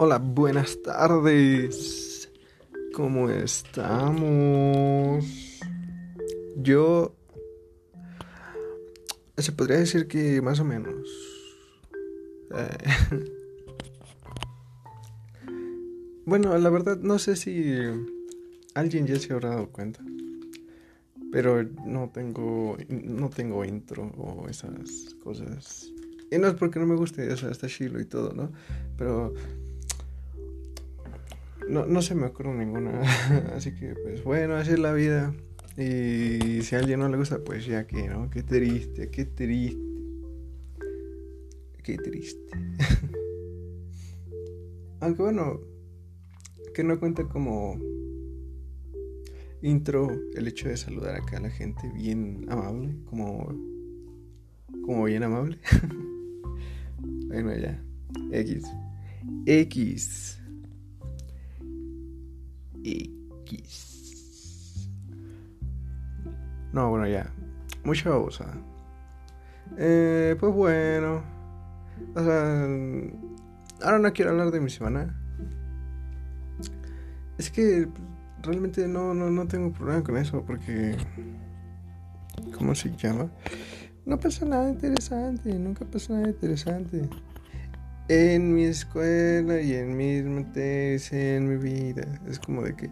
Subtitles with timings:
[0.00, 2.30] Hola, buenas tardes.
[2.94, 5.24] ¿Cómo estamos?
[6.54, 7.16] Yo...
[9.36, 10.94] Se podría decir que más o menos.
[12.54, 13.24] Eh,
[16.26, 17.74] bueno, la verdad no sé si
[18.74, 20.00] alguien ya se habrá dado cuenta.
[21.32, 25.92] Pero no tengo no tengo intro o esas cosas.
[26.30, 28.52] Y no es porque no me guste, o sea, está chilo y todo, ¿no?
[28.96, 29.34] Pero
[31.68, 33.00] no, no se me ocurre ninguna.
[33.54, 35.34] Así que, pues bueno, así es la vida.
[35.76, 38.30] Y si a alguien no le gusta, pues ya que, ¿no?
[38.30, 39.78] Qué triste, qué triste.
[41.84, 42.50] Qué triste.
[45.00, 45.60] Aunque bueno,
[46.74, 47.78] que no cuenta como
[49.62, 53.48] intro el hecho de saludar acá a la gente bien amable, como,
[54.84, 55.58] como bien amable.
[57.28, 57.80] bueno, ya.
[58.32, 58.64] X.
[59.46, 60.37] X.
[66.72, 67.30] No, bueno, ya.
[67.84, 68.46] Mucha babosa.
[69.76, 71.22] Eh, pues bueno.
[72.14, 72.66] O sea,
[73.82, 75.18] ahora no quiero hablar de mi semana.
[77.38, 77.88] Es que
[78.42, 80.96] realmente no, no, no tengo problema con eso porque...
[82.56, 83.30] ¿Cómo se llama?
[84.06, 87.08] No pasa nada interesante, nunca pasa nada interesante
[88.08, 92.06] en mi escuela y en mi tesis, en mi vida.
[92.28, 92.90] Es como de que,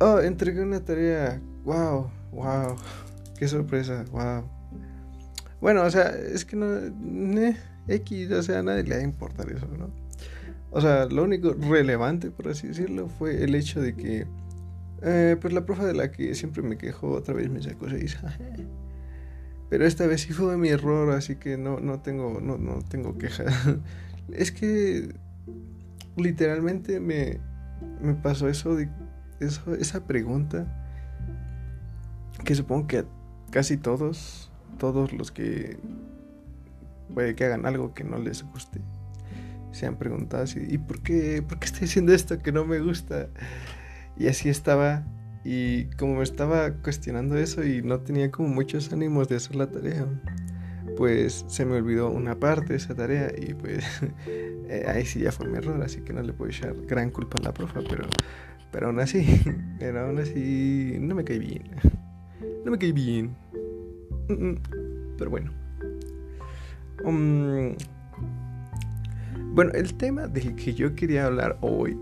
[0.00, 2.76] oh, entregué una tarea, wow, wow,
[3.38, 4.44] qué sorpresa, wow.
[5.60, 6.66] Bueno, o sea, es que no,
[7.88, 9.90] X, o sea, a nadie le va a importar eso, ¿no?
[10.70, 14.26] O sea, lo único relevante, por así decirlo, fue el hecho de que,
[15.02, 18.18] eh, pues la profe de la que siempre me quejo otra vez me sacó seis.
[19.70, 23.16] Pero esta vez sí fue mi error, así que no, no tengo, no, no tengo
[23.18, 23.44] queja.
[24.32, 25.14] Es que
[26.16, 27.38] literalmente me,
[28.00, 28.88] me pasó eso de
[29.40, 30.66] eso, esa pregunta
[32.44, 33.04] que supongo que
[33.50, 35.78] casi todos, todos los que
[37.14, 38.80] puede que hagan algo que no les guste,
[39.72, 42.80] se han preguntado así, ¿y por qué, por qué estoy haciendo esto que no me
[42.80, 43.28] gusta?
[44.18, 45.04] Y así estaba,
[45.44, 49.70] y como me estaba cuestionando eso y no tenía como muchos ánimos de hacer la
[49.70, 50.06] tarea,
[50.96, 53.84] pues se me olvidó una parte de esa tarea y pues
[54.26, 57.36] eh, ahí sí ya fue mi error, así que no le puedo echar gran culpa
[57.40, 58.04] a la profa, pero,
[58.72, 59.40] pero aún así,
[59.78, 61.70] pero aún así no me caí bien,
[62.64, 63.36] no me caí bien,
[65.18, 65.52] pero bueno.
[67.04, 67.76] Um,
[69.54, 71.96] bueno, el tema del que yo quería hablar hoy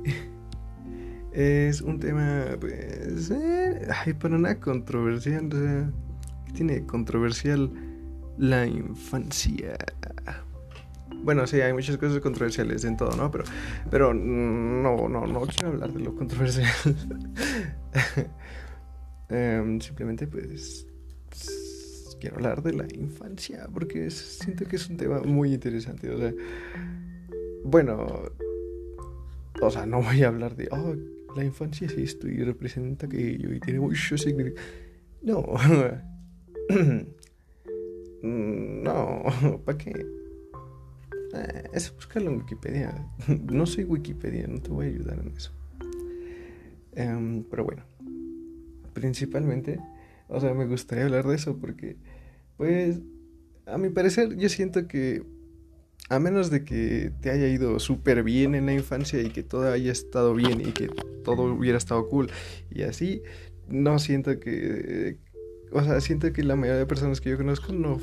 [1.32, 5.90] es un tema, pues, eh, ay, para nada controversial, o sea,
[6.54, 7.70] tiene controversial?
[8.38, 9.76] La infancia.
[11.22, 13.30] Bueno, sí, hay muchas cosas controversiales en todo, ¿no?
[13.30, 13.44] Pero,
[13.90, 16.68] pero no, no, no quiero hablar de lo controversial.
[19.30, 20.86] Em, simplemente, pues,
[22.20, 26.10] quiero hablar de la infancia, porque siento que es un tema muy interesante.
[26.10, 26.32] O sea,
[27.64, 28.06] bueno,
[29.62, 30.94] o sea, no voy a hablar de, oh,
[31.34, 34.66] la infancia es esto y representa aquello y tiene mucho significado.
[35.22, 35.54] No.
[38.24, 39.22] Mm, no,
[39.66, 39.90] ¿para qué?
[41.34, 43.06] Eh, es buscarlo en Wikipedia.
[43.52, 45.52] No soy Wikipedia, no te voy a ayudar en eso.
[46.92, 47.84] Em, pero bueno,
[48.94, 49.78] principalmente,
[50.28, 51.96] o sea, me gustaría hablar de eso porque,
[52.56, 53.00] pues,
[53.66, 55.22] a mi parecer, yo siento que,
[56.08, 59.70] a menos de que te haya ido súper bien en la infancia y que todo
[59.70, 60.88] haya estado bien y que
[61.24, 62.30] todo hubiera estado cool
[62.70, 63.22] y así,
[63.68, 65.18] no siento que,
[65.72, 68.00] o sea, siento que la mayoría de personas que yo conozco no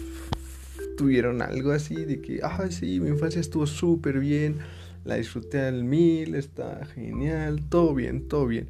[0.97, 4.57] tuvieron algo así de que, ah, sí, mi infancia estuvo súper bien,
[5.05, 8.67] la disfruté al mil, está genial, todo bien, todo bien.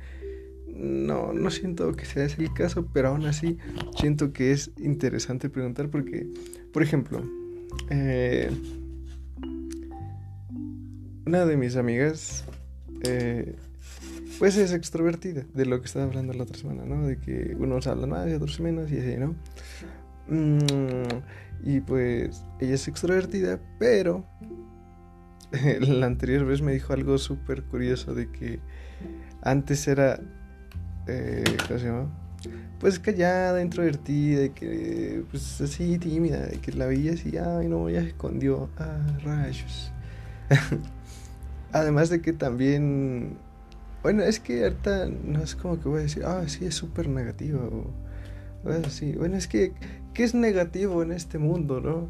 [0.68, 3.58] No, no siento que sea ese el caso, pero aún así
[3.98, 6.28] siento que es interesante preguntar porque,
[6.72, 7.22] por ejemplo,
[7.90, 8.50] eh,
[11.26, 12.46] una de mis amigas
[13.04, 13.56] eh,
[14.42, 17.06] pues es extrovertida, de lo que estaba hablando la otra semana, ¿no?
[17.06, 19.36] De que unos hablan más y otros menos y así, ¿no?
[20.28, 21.20] Mm,
[21.64, 24.26] y pues ella es extrovertida, pero
[25.82, 28.60] la anterior vez me dijo algo súper curioso de que
[29.44, 30.20] antes era,
[31.06, 32.10] eh, ¿cómo se llama?
[32.80, 37.92] Pues callada, introvertida, y que pues así tímida, de que la veía así, ay no,
[37.92, 39.94] ya se escondió, ah, rayos.
[41.74, 43.38] Además de que también
[44.04, 47.08] bueno, es que ahorita no es como que voy a decir, ah, sí, es súper
[47.08, 47.94] negativo.
[48.64, 49.14] Bueno, sí.
[49.14, 49.74] bueno, es que,
[50.14, 52.10] ¿qué es negativo en este mundo, no?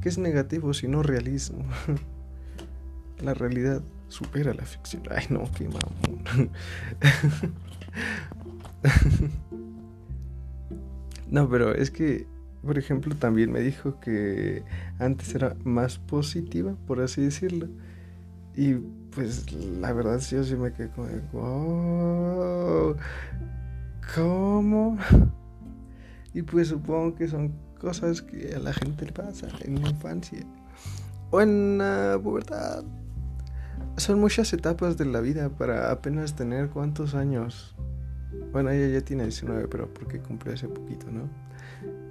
[0.00, 1.64] ¿Qué es negativo si no realismo?
[3.22, 5.02] La realidad supera la ficción.
[5.10, 6.50] Ay, no, qué mamón.
[11.30, 12.26] no, pero es que,
[12.62, 14.62] por ejemplo, también me dijo que
[14.98, 17.68] antes era más positiva, por así decirlo.
[18.56, 18.74] Y
[19.14, 22.96] pues la verdad sí, yo sí me quedé como, wow,
[24.14, 24.98] ¿cómo?
[26.34, 30.44] Y pues supongo que son cosas que a la gente le pasa en la infancia
[31.30, 32.82] o en la pubertad.
[33.98, 37.76] Son muchas etapas de la vida para apenas tener cuántos años.
[38.52, 41.28] Bueno, ella ya tiene 19, pero porque cumple hace poquito, ¿no?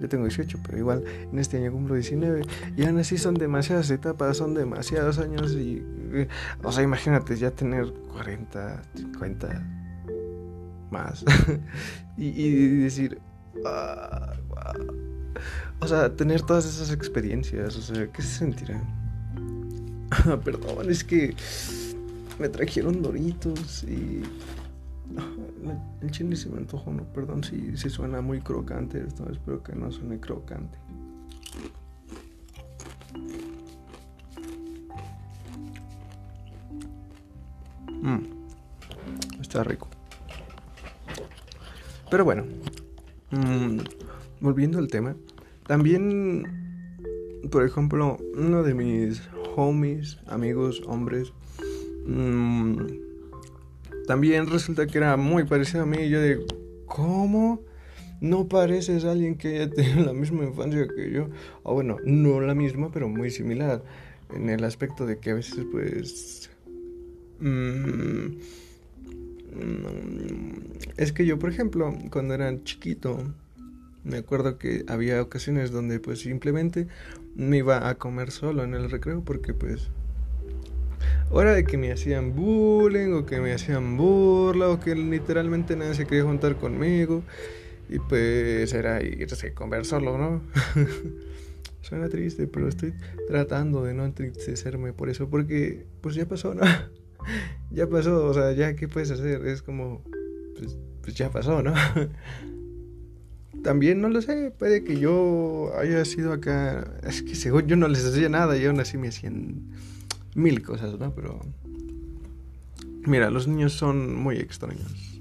[0.04, 2.42] Yo tengo 18, pero igual en este año cumplo 19.
[2.76, 5.54] Y aún así son demasiadas etapas, son demasiados años.
[5.54, 6.28] Y, eh,
[6.62, 9.66] o sea, imagínate ya tener 40, 50
[10.92, 11.24] más.
[12.18, 13.18] y, decir,
[13.66, 14.34] ah,
[15.80, 17.78] o sea, tener todas esas experiencias.
[17.78, 18.84] O sea, ¿qué se sentirá?
[20.44, 21.34] Perdón, es que
[22.40, 24.24] me trajeron doritos y
[26.02, 29.74] el chile se me antojó, no, perdón si, si suena muy crocante esto, espero que
[29.76, 30.78] no suene crocante.
[38.02, 39.88] Mm, está rico.
[42.10, 42.44] Pero bueno,
[43.32, 43.80] mm,
[44.42, 45.16] volviendo al tema,
[45.66, 46.44] también,
[47.50, 49.22] por ejemplo, uno de mis
[49.56, 51.32] homies, amigos, hombres,
[52.06, 53.03] mmm,
[54.08, 55.98] también resulta que era muy parecido a mí.
[56.02, 56.46] Y yo de,
[56.86, 57.62] ¿cómo?
[58.22, 61.30] No pareces alguien que haya tenido la misma infancia que yo.
[61.64, 63.84] O bueno, no la misma, pero muy similar.
[64.34, 66.50] En el aspecto de que a veces, pues.
[67.40, 68.38] Mm,
[69.56, 70.54] mm,
[70.98, 73.34] es que yo, por ejemplo, cuando era chiquito,
[74.04, 76.88] me acuerdo que había ocasiones donde, pues simplemente
[77.36, 79.90] me iba a comer solo en el recreo porque, pues
[81.34, 85.96] hora de que me hacían bullying o que me hacían burla o que literalmente nadie
[85.96, 87.24] se quería juntar conmigo.
[87.90, 89.54] Y pues era irse
[89.84, 90.42] solo, ¿no?
[91.82, 92.94] Suena triste, pero estoy
[93.28, 96.64] tratando de no entristecerme por eso, porque pues ya pasó, ¿no?
[97.72, 100.02] ya pasó, o sea, ya qué puedes hacer, es como,
[100.58, 101.74] pues, pues ya pasó, ¿no?
[103.64, 107.88] También no lo sé, puede que yo haya sido acá, es que según yo no
[107.88, 109.70] les hacía nada y aún así me hacían
[110.36, 111.14] mil cosas, ¿no?
[111.14, 111.40] Pero...
[113.06, 115.20] Mira, los niños son muy extraños.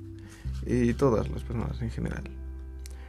[0.67, 2.23] Y todas las personas en general.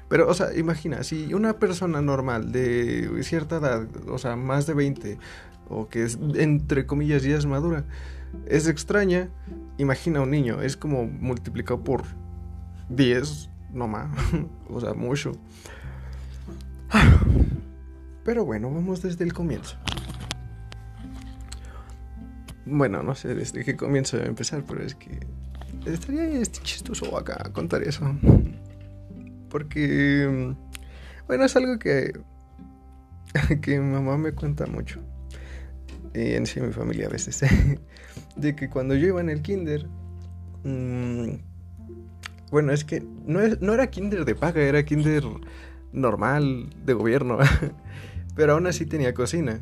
[0.09, 4.73] Pero, o sea, imagina, si una persona normal de cierta edad, o sea, más de
[4.73, 5.17] 20,
[5.69, 7.85] o que es, entre comillas, ya es madura,
[8.47, 9.29] es extraña,
[9.77, 12.03] imagina un niño, es como multiplicado por
[12.89, 14.09] 10, no más,
[14.69, 15.31] o sea, mucho.
[18.23, 19.77] Pero bueno, vamos desde el comienzo.
[22.65, 25.19] Bueno, no sé desde qué comienzo a empezar, pero es que
[25.86, 28.06] estaría este chistoso acá contar eso.
[29.50, 30.56] Porque,
[31.27, 32.13] bueno, es algo que,
[33.62, 35.00] que mi mamá me cuenta mucho.
[36.13, 37.42] Y en sí mi familia a veces.
[38.36, 39.88] de que cuando yo iba en el kinder...
[40.63, 41.36] Mm,
[42.50, 45.24] bueno, es que no, no era kinder de paga, era kinder
[45.92, 47.39] normal, de gobierno.
[48.35, 49.61] pero aún así tenía cocina.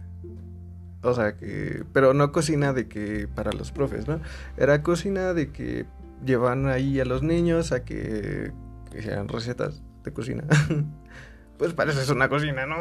[1.04, 1.84] O sea, que.
[1.94, 4.22] Pero no cocina de que para los profes, ¿no?
[4.58, 5.86] Era cocina de que
[6.26, 8.52] llevan ahí a los niños a que,
[8.92, 10.44] que recetas de cocina.
[11.58, 12.78] pues parece es una cocina, ¿no?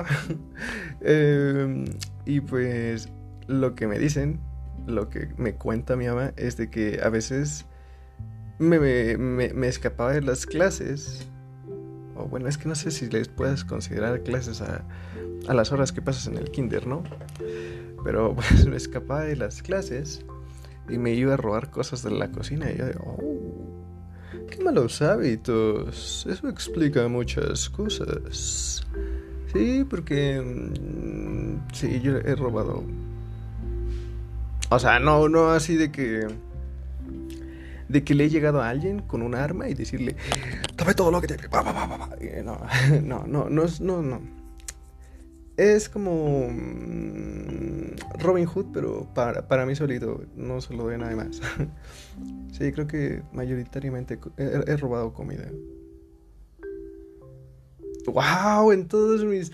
[1.02, 1.86] Em,
[2.26, 3.08] y pues
[3.46, 4.40] lo que me dicen,
[4.86, 7.64] lo que me cuenta mi mamá es de que a veces
[8.58, 11.26] me, me, me escapaba de las clases.
[12.16, 14.84] O bueno, es que no sé si les puedes considerar clases a,
[15.48, 17.02] a las horas que pasas en el kinder, ¿no?
[18.04, 20.25] Pero pues me escapaba de las clases
[20.88, 23.19] y me iba a robar cosas de la cocina y yo oh,
[24.50, 26.26] qué malos hábitos.
[26.28, 28.87] Eso explica muchas cosas.
[29.52, 32.85] Sí, porque mm, sí, yo he robado.
[34.71, 36.26] O sea, no, no así de que
[37.88, 40.14] de que le he llegado a alguien con un arma y decirle,
[40.76, 41.37] tome todo lo que te...
[42.45, 42.61] No,
[43.02, 44.39] no, no, no, no
[45.61, 50.99] es como mm, Robin Hood, pero para, para mí solito, no se lo doy a
[50.99, 51.40] nadie más.
[52.52, 55.50] sí, creo que mayoritariamente he, robado comida.
[58.07, 58.73] ¡Wow!
[58.73, 59.52] En todos mis.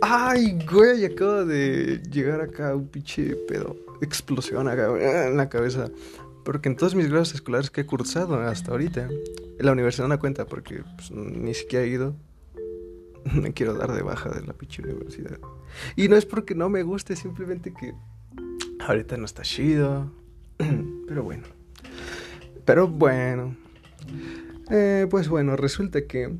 [0.00, 1.04] ¡Ay, güey!
[1.04, 3.76] Acabo de llegar acá un pinche pedo.
[4.02, 4.88] Explosión acá
[5.26, 5.90] en la cabeza.
[6.44, 9.08] Porque en todos mis grados escolares que he cursado hasta ahorita,
[9.58, 12.14] la universidad no cuenta porque pues, ni siquiera he ido
[13.34, 15.38] me quiero dar de baja de la pinche universidad.
[15.96, 17.94] Y no es porque no me guste, simplemente que
[18.80, 20.12] ahorita no está chido.
[21.08, 21.44] Pero bueno.
[22.64, 23.56] Pero bueno.
[24.70, 26.36] Eh, pues bueno, resulta que...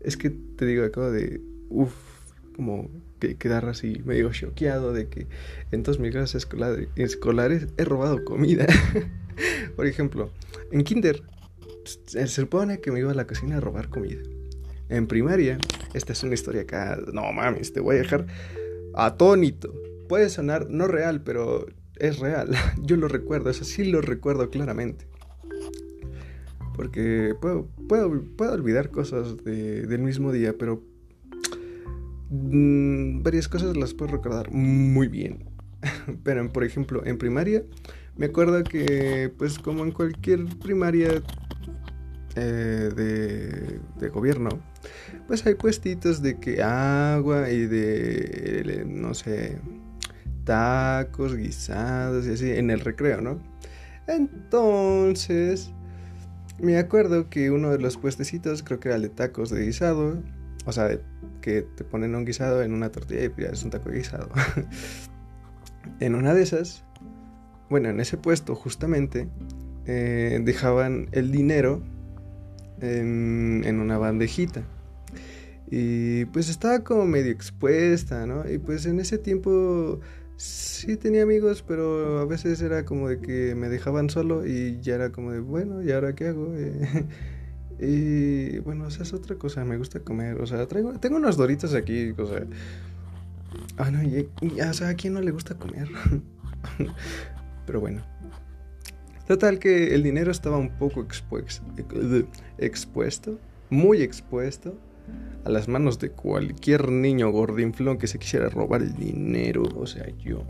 [0.00, 1.40] Es que te digo, acabo de...
[1.68, 1.92] Uf,
[2.54, 5.26] como que quedar así medio choqueado de que
[5.72, 6.46] en todas mis clases
[6.96, 8.66] escolares he robado comida.
[9.76, 10.30] Por ejemplo,
[10.70, 11.22] en kinder
[11.84, 14.22] se supone que me iba a la cocina a robar comida.
[14.88, 15.58] En primaria,
[15.94, 18.26] esta es una historia acá, no mames, te voy a dejar
[18.94, 19.74] atónito.
[20.08, 21.66] Puede sonar no real, pero
[21.96, 22.50] es real.
[22.82, 25.06] Yo lo recuerdo, eso sí lo recuerdo claramente.
[26.74, 30.82] Porque puedo, puedo, puedo olvidar cosas del mismo día, pero
[32.30, 35.56] mm, varias cosas las puedo recordar muy bien.
[36.22, 37.64] pero, por ejemplo, en primaria,
[38.16, 41.22] me acuerdo que, pues como en cualquier primaria
[42.34, 44.50] eh, de, de, gobierno,
[45.26, 49.58] pues hay puestitos de que agua y de, no sé,
[50.44, 53.40] tacos, guisados y así en el recreo, ¿no?
[54.06, 55.72] Entonces,
[56.58, 60.22] me acuerdo que uno de los puestecitos, creo que era el de tacos de guisado,
[60.64, 60.98] o sea,
[61.40, 64.28] que te ponen un guisado en una tortilla y ya es un taco de guisado.
[66.00, 66.84] en una de esas,
[67.68, 69.28] bueno, en ese puesto justamente,
[69.86, 71.82] eh, dejaban el dinero
[72.80, 74.62] en, en una bandejita.
[75.70, 78.48] Y pues estaba como medio expuesta, ¿no?
[78.48, 80.00] Y pues en ese tiempo
[80.36, 84.94] sí tenía amigos, pero a veces era como de que me dejaban solo y ya
[84.94, 86.54] era como de, bueno, ¿y ahora qué hago?
[87.80, 91.36] y bueno, o sea, es otra cosa, me gusta comer, o sea, traigo, tengo unos
[91.36, 92.44] doritos aquí, o sea...
[93.78, 94.28] Ah, no, y,
[94.60, 95.88] o sea, ¿a quién no le gusta comer?
[97.66, 98.02] pero bueno.
[99.26, 101.00] Total que el dinero estaba un poco
[102.58, 104.78] expuesto, muy expuesto
[105.44, 110.06] a las manos de cualquier niño gordinflón que se quisiera robar el dinero, o sea,
[110.18, 110.42] yo.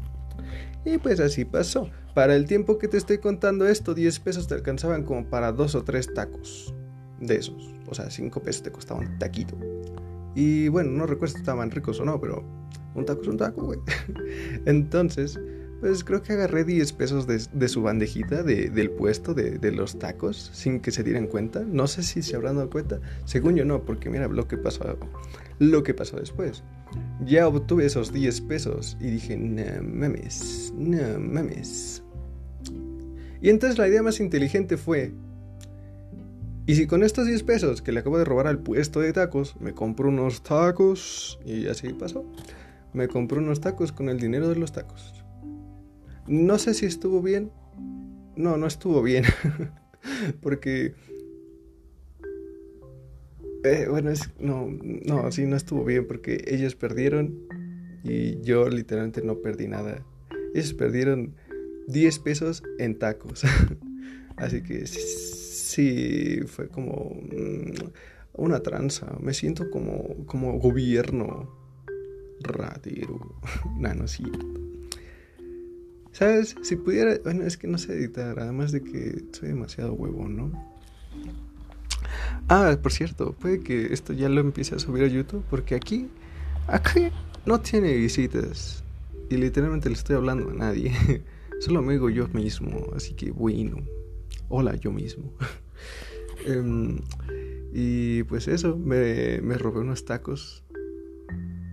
[0.84, 1.90] Y pues así pasó.
[2.14, 5.74] Para el tiempo que te estoy contando esto, 10 pesos te alcanzaban como para dos
[5.74, 6.74] o tres tacos
[7.20, 7.74] de esos.
[7.88, 9.56] O sea, 5 pesos te costaban un taquito.
[10.34, 12.44] Y bueno, no recuerdo si estaban ricos o no, pero
[12.94, 13.80] un taco es un taco, güey.
[14.66, 15.38] Entonces,
[15.80, 20.80] pues creo que agarré 10 pesos de, su bandejita del puesto de, los tacos sin
[20.80, 21.64] que se dieran cuenta.
[21.64, 23.00] No sé si se habrán dado cuenta.
[23.24, 24.98] Según yo no, porque mira lo que pasó,
[25.58, 26.62] lo que pasó después.
[27.24, 32.02] Ya obtuve esos 10 pesos y dije, no mames, no mames.
[33.40, 35.12] Y entonces la idea más inteligente fue,
[36.68, 39.54] y si con estos 10 pesos que le acabo de robar al puesto de tacos,
[39.60, 42.24] me compro unos tacos, y así pasó,
[42.92, 45.15] me compré unos tacos con el dinero de los tacos.
[46.26, 47.50] No sé si estuvo bien.
[48.36, 49.24] No, no estuvo bien.
[50.40, 50.94] Porque...
[53.64, 57.48] Eh, bueno, es, no, no, sí, no estuvo bien porque ellos perdieron
[58.04, 60.06] y yo literalmente no perdí nada.
[60.54, 61.34] Ellos perdieron
[61.88, 63.42] 10 pesos en tacos.
[64.36, 67.90] Así que sí, fue como mm,
[68.34, 69.16] una tranza.
[69.20, 71.50] Me siento como, como gobierno
[72.40, 73.34] ratero.
[73.78, 74.06] no, no
[76.16, 76.56] ¿Sabes?
[76.62, 77.18] Si pudiera.
[77.24, 80.76] Bueno, es que no sé editar, además de que soy demasiado huevón, ¿no?
[82.48, 86.08] Ah, por cierto, puede que esto ya lo empiece a subir a YouTube, porque aquí.
[86.68, 87.10] Aquí
[87.44, 88.82] no tiene visitas.
[89.28, 90.90] Y literalmente le estoy hablando a nadie.
[91.60, 93.76] Solo me digo yo mismo, así que bueno.
[94.48, 95.34] Hola, yo mismo.
[96.46, 97.00] Em,
[97.74, 100.64] y pues eso, me, me robé unos tacos.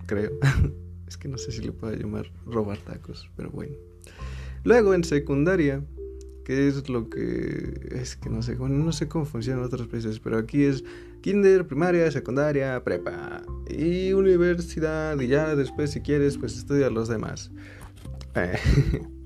[0.05, 0.31] Creo.
[1.07, 3.92] es que no sé si le puedo llamar robar tacos, pero bueno.
[4.63, 5.83] Luego en secundaria,
[6.45, 9.87] que es lo que es que no sé, bueno, no sé cómo funciona en otros
[9.87, 10.83] países, pero aquí es
[11.21, 17.51] kinder, primaria, secundaria, prepa y universidad y ya después si quieres pues estudia los demás.
[18.35, 18.57] Eh,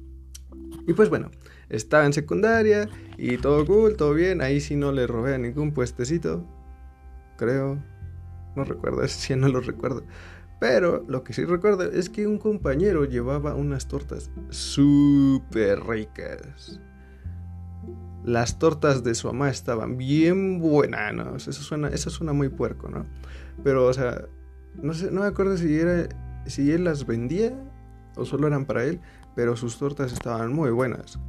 [0.88, 1.32] y pues bueno,
[1.70, 5.72] estaba en secundaria y todo cool, todo bien, ahí sí no le robé a ningún
[5.72, 6.46] puestecito,
[7.38, 7.82] creo,
[8.56, 10.04] no recuerdo, ese sí no lo recuerdo.
[10.60, 16.80] Pero lo que sí recuerdo es que un compañero llevaba unas tortas súper ricas.
[18.24, 21.48] Las tortas de su mamá estaban bien buenas.
[21.48, 23.06] Eso suena, eso suena muy puerco, ¿no?
[23.64, 24.26] Pero, o sea,
[24.82, 26.10] no sé, no me acuerdo si era.
[26.48, 27.54] si él las vendía
[28.16, 29.00] o solo eran para él.
[29.36, 31.20] Pero sus tortas estaban muy buenas.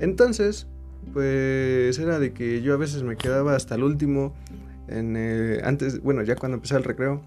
[0.00, 0.68] Entonces,
[1.14, 4.34] pues era de que yo a veces me quedaba hasta el último.
[4.88, 5.16] En,
[5.64, 7.22] antes, bueno, ya cuando empecé el recreo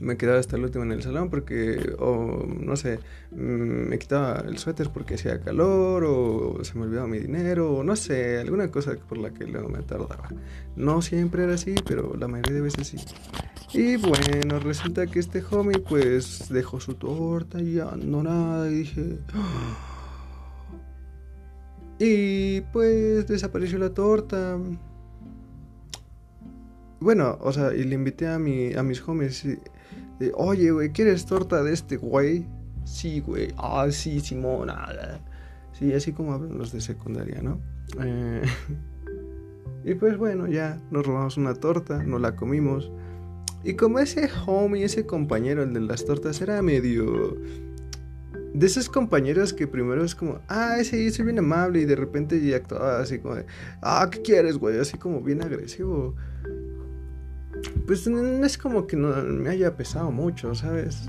[0.00, 2.98] me quedaba hasta el último en el salón porque, o no sé,
[3.30, 7.84] mm, me quitaba el suéter porque hacía calor, o se me olvidaba mi dinero, o
[7.84, 10.28] no sé, alguna cosa por la que luego me tardaba.
[10.76, 12.98] No siempre era así, pero la mayoría de veces sí.
[13.72, 18.74] Y bueno, resulta que este homie pues dejó su torta y ya no nada y
[18.74, 19.18] dije...
[22.02, 24.58] Y pues desapareció la torta.
[26.98, 29.46] Bueno, o sea, y le invité a, mi, a mis homies.
[30.34, 32.46] Oye, güey, ¿quieres torta de este güey?
[32.84, 33.52] Sí, güey.
[33.56, 35.20] Ah, sí, Simona.
[35.72, 37.60] Sí, así como hablan los de secundaria, ¿no?
[38.02, 38.42] Eh,
[39.84, 42.92] y pues bueno, ya nos robamos una torta, nos la comimos.
[43.64, 47.36] Y como ese homie, ese compañero, el de las tortas, era medio...
[48.52, 52.44] De esos compañeros que primero es como, ah, ese soy bien amable y de repente
[52.44, 53.46] ya actuaba así como de,
[53.80, 54.76] ah, ¿qué quieres, güey?
[54.76, 56.16] Así como bien agresivo.
[57.86, 61.08] Pues no es como que no me haya pesado mucho, ¿sabes?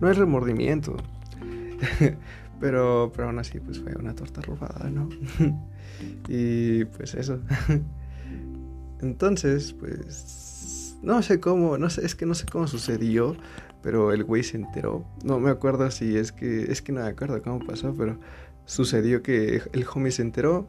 [0.00, 0.96] No es remordimiento.
[2.60, 5.08] pero, pero aún así, pues fue una torta robada, ¿no?
[6.28, 7.40] y pues eso.
[9.00, 13.36] Entonces, pues no sé cómo, no sé, es que no sé cómo sucedió,
[13.82, 15.04] pero el güey se enteró.
[15.24, 18.18] No me acuerdo si es que, es que no me acuerdo cómo pasó, pero
[18.64, 20.68] sucedió que el homie se enteró,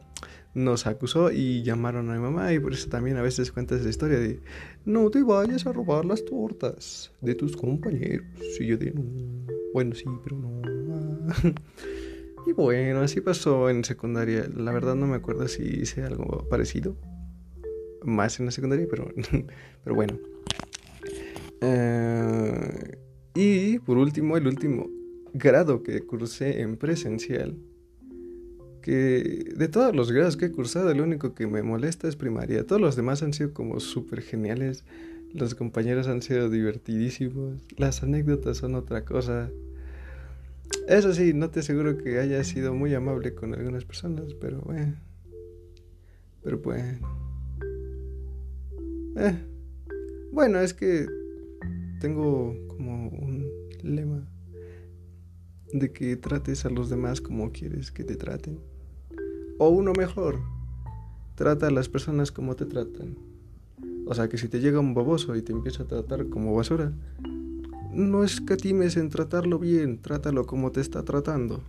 [0.54, 3.90] nos acusó y llamaron a mi mamá y por eso también a veces cuentas la
[3.90, 4.40] historia de
[4.84, 8.26] no te vayas a robar las tortas de tus compañeros.
[8.60, 9.02] Y yo de no,
[9.72, 10.62] bueno sí, pero no.
[12.46, 14.48] y bueno, así pasó en secundaria.
[14.56, 16.96] La verdad no me acuerdo si hice algo parecido
[18.04, 19.08] más en la secundaria, pero,
[19.84, 20.18] pero bueno.
[21.60, 22.98] Eh,
[23.34, 24.88] y por último, el último
[25.32, 27.56] grado que cursé en presencial,
[28.84, 32.66] que de todos los grados que he cursado, el único que me molesta es primaria.
[32.66, 34.84] Todos los demás han sido como súper geniales.
[35.32, 37.62] Los compañeros han sido divertidísimos.
[37.78, 39.50] Las anécdotas son otra cosa.
[40.86, 44.96] Eso sí, no te aseguro que haya sido muy amable con algunas personas, pero bueno.
[46.42, 46.98] Pero bueno.
[49.16, 49.38] Eh,
[50.30, 51.06] bueno, es que
[52.02, 53.50] tengo como un
[53.82, 54.28] lema
[55.72, 58.73] de que trates a los demás como quieres que te traten.
[59.58, 60.40] O uno mejor,
[61.36, 63.16] trata a las personas como te tratan.
[64.06, 66.92] O sea que si te llega un baboso y te empieza a tratar como basura,
[67.92, 71.62] no escatimes en tratarlo bien, trátalo como te está tratando.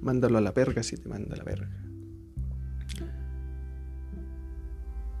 [0.00, 1.68] Mándalo a la verga si te manda a la verga.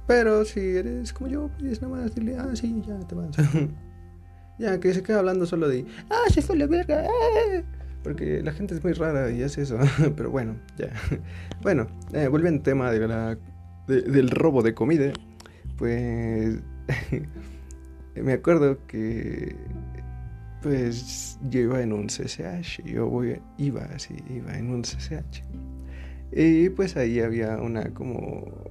[0.06, 3.30] Pero si eres como yo, pues nada más dile, ah, sí, ya te vas.
[4.58, 7.04] ya, que se queda hablando solo de, ah, se fue la verga.
[7.04, 7.64] Eh".
[8.02, 9.78] Porque la gente es muy rara y hace eso.
[10.16, 10.90] Pero bueno, ya.
[11.62, 12.90] bueno, eh, volviendo al tema
[13.86, 15.12] del robo de comida,
[15.76, 16.58] pues
[18.14, 19.56] me acuerdo que
[20.62, 25.42] pues yo iba en un CCH, yo voy, iba así, iba en un CCH.
[26.32, 28.70] Y pues ahí había una como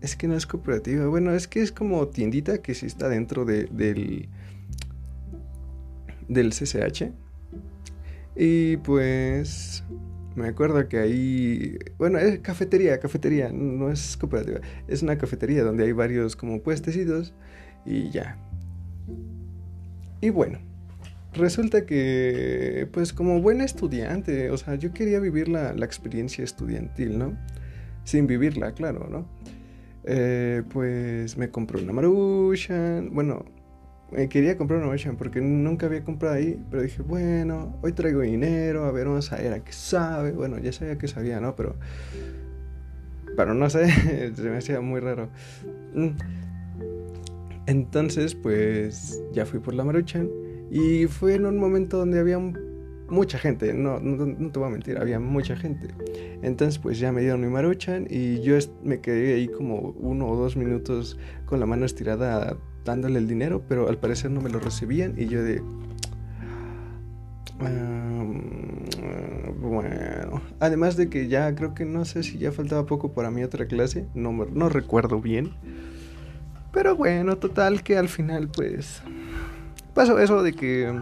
[0.00, 1.06] es que no es cooperativa.
[1.06, 4.28] Bueno, es que es como tiendita que sí está dentro de, del.
[6.28, 7.12] del CCH.
[8.36, 9.84] Y pues.
[10.34, 11.78] Me acuerdo que ahí.
[11.98, 13.50] Bueno, es cafetería, cafetería.
[13.52, 14.60] No es cooperativa.
[14.86, 17.34] Es una cafetería donde hay varios como puestecitos.
[17.84, 18.38] Y ya.
[20.20, 20.58] Y bueno.
[21.32, 27.18] Resulta que, pues como buen estudiante, o sea, yo quería vivir la, la experiencia estudiantil,
[27.18, 27.36] ¿no?
[28.04, 29.28] Sin vivirla, claro, ¿no?
[30.04, 33.10] Eh, pues me compré una Maruchan.
[33.12, 33.44] Bueno,
[34.10, 36.62] me quería comprar una Maruchan porque nunca había comprado ahí.
[36.70, 40.32] Pero dije, bueno, hoy traigo dinero, a ver, vamos a ver a qué sabe.
[40.32, 41.56] Bueno, ya sabía que sabía, ¿no?
[41.56, 41.76] Pero.
[43.36, 43.90] Pero no sé,
[44.34, 45.28] se me hacía muy raro.
[45.94, 46.10] Mm.
[47.66, 50.28] Entonces, pues ya fui por la Maruchan.
[50.70, 52.38] Y fue en un momento donde había
[53.08, 55.88] mucha gente, no, no, te voy a mentir, había mucha gente.
[56.42, 60.36] Entonces pues ya me dieron mi maruchan y yo me quedé ahí como uno o
[60.36, 64.58] dos minutos con la mano estirada dándole el dinero, pero al parecer no me lo
[64.58, 65.62] recibían y yo de...
[69.60, 73.42] bueno, además de que ya creo que no sé si ya faltaba poco para mi
[73.42, 75.50] otra clase, no, no recuerdo bien.
[76.72, 79.02] Pero bueno, total que al final pues
[79.94, 80.98] pasó eso de que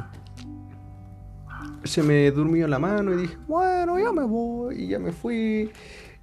[1.84, 5.70] se me durmió la mano y dije, bueno, ya me voy y ya me fui.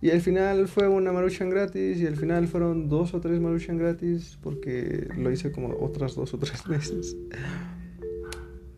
[0.02, 3.78] Y al final fue una Maruchan gratis y al final fueron dos o tres Maruchan
[3.78, 7.16] gratis porque lo hice como otras dos o tres veces.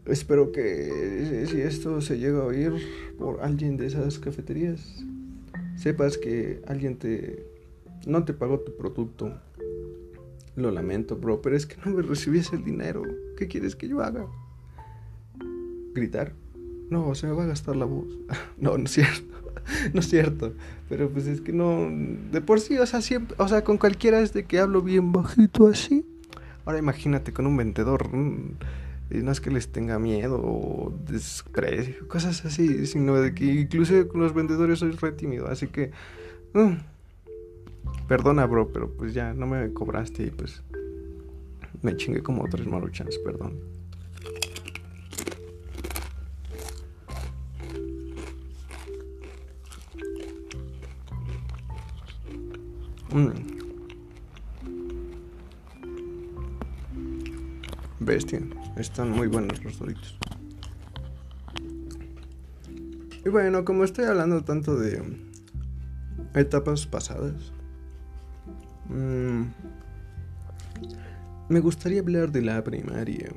[0.06, 2.74] Espero que si esto se llega a oír
[3.18, 5.06] por alguien de esas cafeterías,
[5.78, 7.48] sepas que alguien te
[8.06, 9.34] no te pagó tu producto.
[10.56, 13.02] Lo lamento, bro, pero es que no me recibiste el dinero.
[13.38, 14.28] ¿Qué quieres que yo haga?
[15.96, 16.34] ¿Gritar?
[16.90, 18.08] no, se me va a gastar la voz.
[18.58, 19.33] no, no es cierto.
[19.94, 20.54] no es cierto.
[20.90, 21.90] Pero pues es que no.
[22.32, 23.36] De por sí, o sea, siempre.
[23.64, 26.06] Con cualquiera es de que hablo bien bajito así.
[26.66, 28.14] Ahora imagínate con un vendedor.
[28.14, 28.56] Mm,
[29.12, 34.08] Y no es que les tenga miedo o desprecio, cosas así, sino de que incluso
[34.08, 35.92] con los vendedores soy re tímido, así que...
[36.54, 36.78] Mm,
[38.08, 40.64] perdona, bro, pero pues ya no me cobraste y pues
[41.82, 43.73] me chingué como tres maruchans, perdón.
[58.00, 58.42] Bestia.
[58.76, 60.18] Están muy buenos los doritos.
[63.24, 65.02] Y bueno, como estoy hablando tanto de
[66.34, 67.54] etapas pasadas,
[68.90, 69.44] mmm,
[71.50, 73.30] me gustaría hablar de la primaria.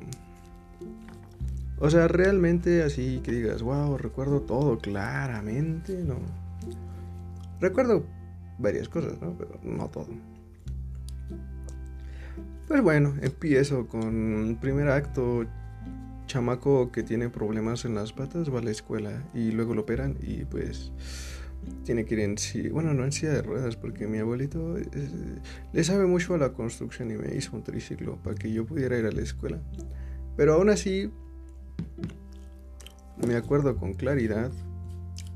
[1.79, 6.15] O sea, realmente así que digas, wow, recuerdo todo claramente, no.
[7.61, 8.16] Recuerdo
[8.57, 9.13] varias cosas.
[9.37, 10.07] Pero no todo.
[12.67, 15.45] Pues bueno, empiezo con primer acto.
[16.27, 20.17] Chamaco que tiene problemas en las patas va a la escuela y luego lo operan
[20.21, 20.91] y pues
[21.83, 24.75] tiene que ir en sí, bueno, no en silla de ruedas porque mi abuelito
[25.73, 28.97] le sabe mucho a la construcción y me hizo un triciclo para que yo pudiera
[28.97, 29.59] ir a la escuela.
[30.35, 31.09] Pero aún así
[33.25, 34.51] me acuerdo con claridad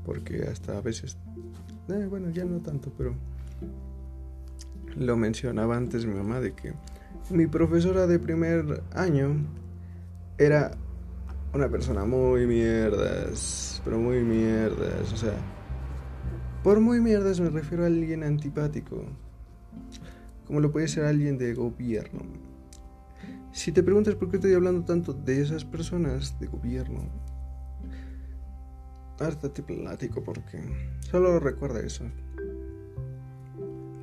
[0.04, 1.16] porque hasta a veces,
[1.92, 3.14] eh, bueno, ya no tanto, pero
[4.96, 6.74] lo mencionaba antes mi mamá de que
[7.30, 9.36] mi profesora de primer año
[10.38, 10.72] era
[11.54, 15.34] una persona muy mierdas, pero muy mierdas, o sea,
[16.62, 19.04] por muy mierdas me refiero a alguien antipático,
[20.46, 22.20] como lo puede ser alguien de gobierno.
[23.52, 27.00] Si te preguntas por qué estoy hablando tanto de esas personas de gobierno,
[29.18, 30.58] hasta te platico porque
[31.00, 32.04] solo recuerda eso.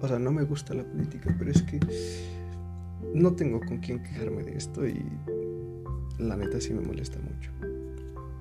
[0.02, 1.80] O sea, no me gusta la política, pero es que
[3.14, 5.04] no tengo con quién quejarme de esto y
[6.18, 7.52] la neta sí me molesta mucho.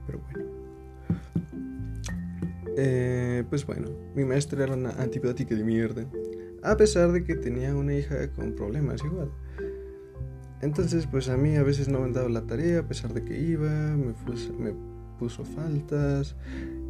[0.07, 0.45] Pero bueno.
[2.77, 6.07] Eh, pues bueno, mi maestra era una antipática de mierda.
[6.63, 9.31] A pesar de que tenía una hija con problemas igual.
[10.61, 13.25] Entonces, pues a mí a veces no me han dado la tarea, a pesar de
[13.25, 14.13] que iba, me,
[14.59, 14.73] me
[15.19, 16.37] puso faltas.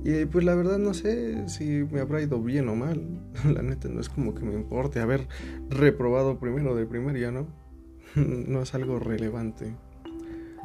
[0.05, 3.01] Y pues la verdad no sé si me habrá ido bien o mal.
[3.53, 5.27] La neta no es como que me importe haber
[5.71, 7.47] reprobado primero de primaria, ¿no?
[8.15, 9.75] no es algo relevante.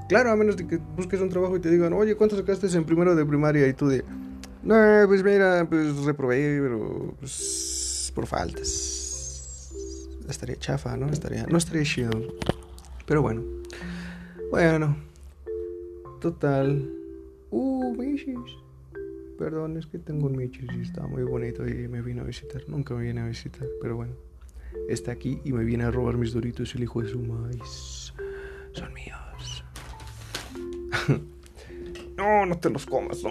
[0.10, 2.84] Claro, a menos de que busques un trabajo y te digan, oye, ¿cuánto sacaste en
[2.84, 3.68] primero de primaria?
[3.68, 4.04] Y tú de,
[4.64, 4.76] no,
[5.08, 9.72] pues mira, pues reprobé, pero pues por faltas.
[10.30, 11.10] Estaría chafa, ¿no?
[11.10, 12.12] Estaría, no estaría chido.
[13.06, 13.44] Pero bueno.
[14.52, 14.96] Bueno.
[16.22, 17.03] Total.
[17.56, 18.58] Uh, Michis.
[19.38, 22.64] Perdón, es que tengo un Michis y está muy bonito y me vino a visitar.
[22.68, 24.14] Nunca me viene a visitar, pero bueno
[24.88, 28.14] está aquí y me viene a robar mis doritos el hijo de su maíz.
[28.74, 29.64] Son míos.
[32.18, 33.30] no, no te los comas, no.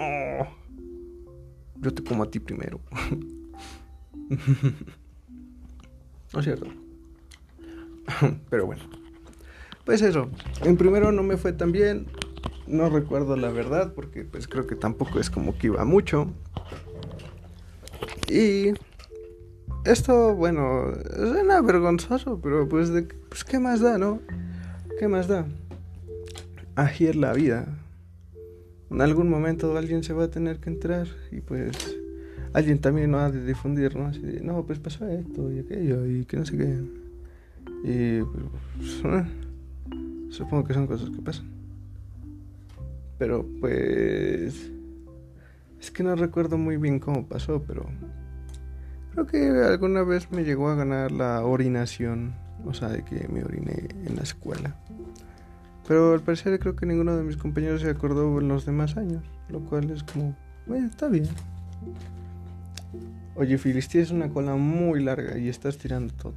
[1.76, 2.80] Yo te como a ti primero.
[6.32, 6.66] no es cierto.
[8.50, 8.82] Pero bueno.
[9.84, 10.30] Pues eso.
[10.62, 12.06] En primero no me fue tan bien.
[12.66, 16.32] No recuerdo la verdad porque pues creo que tampoco es como que iba mucho.
[18.28, 18.72] Y
[19.84, 24.20] esto, bueno, suena vergonzoso, pero pues, de, pues ¿qué más da, no?
[24.98, 25.46] ¿Qué más da?
[26.76, 27.66] Así es la vida.
[28.90, 31.96] En algún momento alguien se va a tener que entrar y pues
[32.52, 34.06] alguien también no ha de difundir, ¿no?
[34.06, 36.78] Así de, no, pues pasó esto y aquello y que no sé qué.
[37.84, 39.26] Y pues,
[40.30, 41.61] supongo que son cosas que pasan.
[43.22, 44.72] Pero pues...
[45.78, 47.86] Es que no recuerdo muy bien cómo pasó, pero
[49.12, 52.34] Creo que alguna vez me llegó a ganar la orinación,
[52.66, 54.74] o sea, de que me oriné en la escuela.
[55.86, 59.22] Pero al parecer creo que ninguno de mis compañeros se acordó en los demás años,
[59.50, 60.34] lo cual es como,
[60.66, 61.28] bueno, está bien.
[63.36, 66.34] Oye, Phyllis, tienes una cola muy larga y estás tirando todo.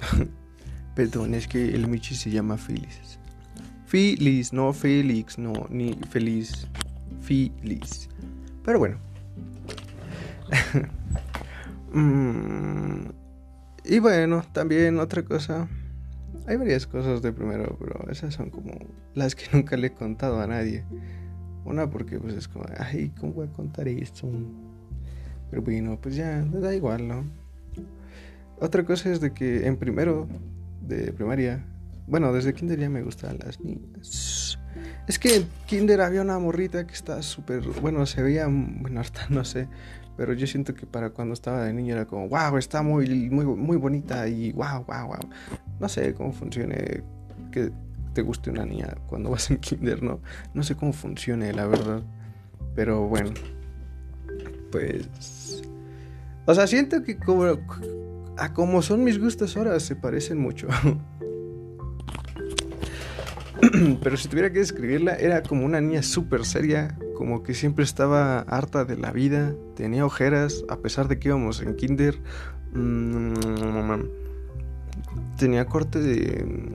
[0.96, 3.17] Perdón, es que el Michi se llama Phyllis.
[3.90, 6.66] Phyllis, no Félix, no, ni feliz.
[7.26, 8.08] Phyllis.
[8.64, 8.96] Pero bueno.
[11.90, 13.08] Mm,
[13.86, 15.66] y bueno, también otra cosa.
[16.46, 18.74] Hay varias cosas de primero, pero esas son como
[19.14, 20.84] las que nunca le he contado a nadie.
[21.64, 24.28] Una porque pues es como, ay, ¿cómo voy a contar esto?
[25.50, 27.24] Pero bueno, pues ya, da igual, ¿no?
[28.60, 30.28] Otra cosa es de que en primero
[30.86, 31.64] de primaria,
[32.08, 34.58] bueno, desde kinder ya me gustan las niñas.
[35.06, 39.26] Es que en kinder había una morrita que está súper, bueno, se veía, bueno, hasta
[39.28, 39.68] no sé,
[40.16, 43.44] pero yo siento que para cuando estaba de niño era como, wow, está muy, muy,
[43.44, 45.30] muy bonita y wow, wow, wow.
[45.78, 47.02] No sé cómo funcione
[47.52, 47.70] que
[48.12, 50.20] te guste una niña cuando vas en kinder, ¿no?
[50.54, 52.02] No sé cómo funcione, la verdad.
[52.74, 53.30] Pero bueno,
[54.72, 55.62] pues...
[56.46, 57.44] O sea, siento que como,
[58.36, 60.68] a como son mis gustos ahora se parecen mucho.
[64.02, 68.40] Pero si tuviera que describirla, era como una niña súper seria, como que siempre estaba
[68.40, 72.20] harta de la vida, tenía ojeras, a pesar de que íbamos en kinder.
[72.72, 73.34] Mm,
[75.36, 76.72] tenía corte de,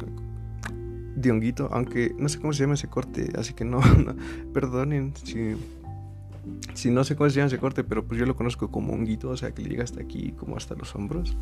[1.15, 3.79] de honguito, aunque no sé cómo se llama ese corte, así que no,
[4.53, 5.55] perdonen si,
[6.73, 9.29] si no sé cómo se llama ese corte, pero pues yo lo conozco como honguito,
[9.29, 11.35] o sea que le llega hasta aquí, como hasta los hombros.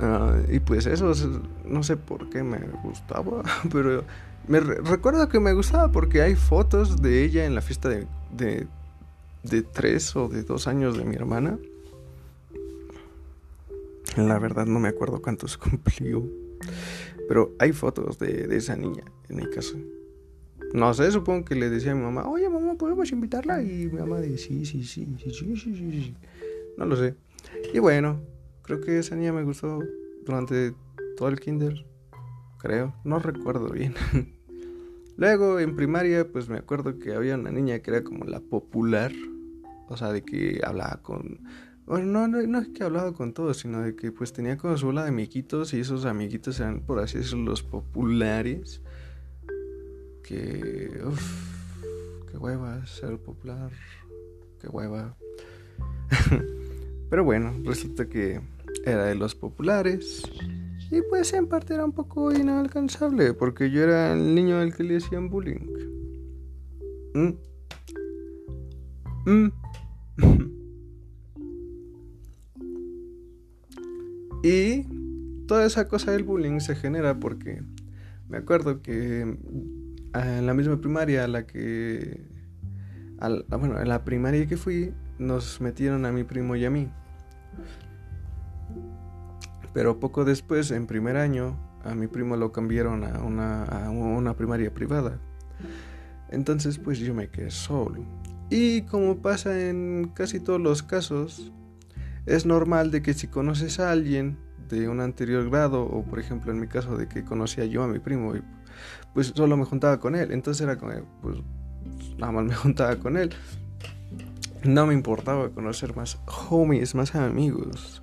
[0.00, 1.12] Ah, y pues eso,
[1.64, 4.04] no sé por qué me gustaba, pero
[4.46, 8.06] me recuerdo que me gustaba porque hay fotos de ella en la fiesta de,
[9.42, 11.58] de, tres o de dos años de mi hermana.
[14.16, 16.24] La verdad no me acuerdo cuántos cumplió.
[17.28, 19.76] Pero hay fotos de, de, esa niña en mi casa.
[20.72, 23.62] No sé, supongo que le decía a mi mamá, oye mamá, ¿podemos invitarla?
[23.62, 26.14] Y mi mamá dice, sí, sí, sí, sí, sí, sí, sí, sí.
[26.76, 27.14] No lo sé.
[27.72, 28.20] Y bueno,
[28.62, 29.80] creo que esa niña me gustó
[30.24, 30.74] durante
[31.16, 31.84] todo el kinder.
[32.58, 33.94] Creo, no recuerdo bien.
[35.16, 39.12] Luego en primaria, pues me acuerdo que había una niña que era como la popular,
[39.88, 41.40] o sea, de que hablaba con...
[41.86, 44.86] Bueno, no, no, es que hablaba con todos, sino de que pues tenía como su
[44.86, 48.82] bola de amiguitos y esos amiguitos eran, por así decirlo, los populares.
[50.22, 51.00] Que...
[51.04, 51.80] Uff,
[52.30, 53.72] qué hueva ser popular,
[54.60, 55.16] qué hueva.
[57.10, 58.40] Pero bueno, resulta que
[58.84, 60.22] era de los populares.
[60.90, 64.84] Y pues en parte era un poco inalcanzable, porque yo era el niño al que
[64.84, 65.66] le hacían bullying.
[67.14, 67.34] ¿Mm?
[69.26, 69.52] ¿Mm?
[74.42, 74.82] y
[75.46, 77.62] toda esa cosa del bullying se genera porque
[78.28, 79.36] me acuerdo que
[80.12, 82.22] ah, en la misma primaria a la que...
[83.50, 86.88] bueno, en la primaria que fui nos metieron a mi primo y a mí.
[89.72, 95.18] Pero poco después, en primer año, a mi primo lo cambiaron a una, primaria privada.
[96.30, 98.04] Entonces, pues yo me quedé solo.
[98.50, 101.52] Y como pasa en casi todos los casos,
[102.26, 106.52] es normal de que si conoces a alguien de un anterior grado, o por ejemplo
[106.52, 108.34] en mi caso de que conocía yo a mi primo,
[109.14, 110.32] pues solo me juntaba con él.
[110.32, 111.38] Entonces era como, pues
[112.18, 113.30] nada más me juntaba con él.
[114.64, 116.18] No me importaba conocer más
[116.50, 118.02] homies, más amigos.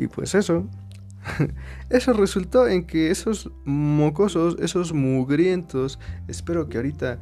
[0.00, 0.66] Y pues eso,
[1.90, 7.18] eso resultó en que esos mocosos, esos mugrientos, espero que ahorita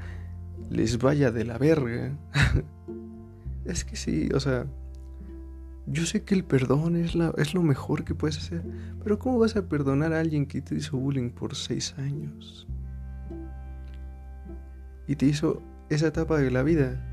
[0.71, 2.17] les vaya de la verga.
[3.65, 4.67] es que sí, o sea,
[5.89, 8.63] yo sé que el perdón es, la, es lo mejor que puedes hacer,
[9.03, 12.69] pero ¿cómo vas a perdonar a alguien que te hizo bullying por seis años?
[15.09, 17.05] Y te hizo esa etapa de la vida,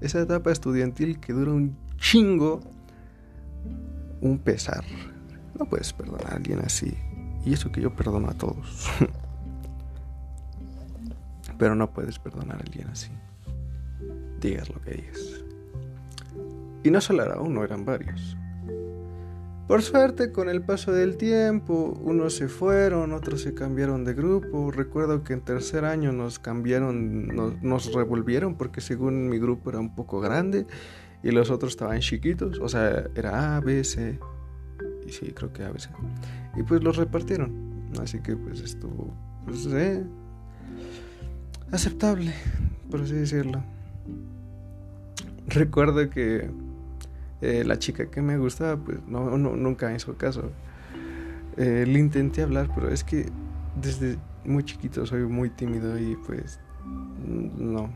[0.00, 2.60] esa etapa estudiantil que dura un chingo
[4.20, 4.84] un pesar.
[5.58, 6.96] No puedes perdonar a alguien así.
[7.44, 8.88] Y eso que yo perdono a todos.
[11.58, 13.10] Pero no puedes perdonar a alguien así.
[14.40, 15.20] Digas lo que digas.
[16.82, 18.36] Y no solo era uno, eran varios.
[19.68, 24.72] Por suerte, con el paso del tiempo, unos se fueron, otros se cambiaron de grupo.
[24.72, 29.78] Recuerdo que en tercer año nos cambiaron, nos, nos revolvieron porque según mi grupo era
[29.78, 30.66] un poco grande
[31.22, 34.18] y los otros estaban chiquitos, o sea, era A, B, C,
[35.06, 35.90] y sí, creo que A, B, C.
[36.56, 40.04] Y pues los repartieron, así que pues estuvo, pues, eh,
[41.70, 42.32] aceptable,
[42.90, 43.62] por así decirlo.
[45.46, 46.50] Recuerdo que
[47.40, 50.50] eh, la chica que me gustaba, pues no, no nunca hizo caso.
[51.56, 53.26] Eh, le intenté hablar, pero es que
[53.80, 56.60] desde muy chiquito soy muy tímido y pues
[57.26, 57.90] no.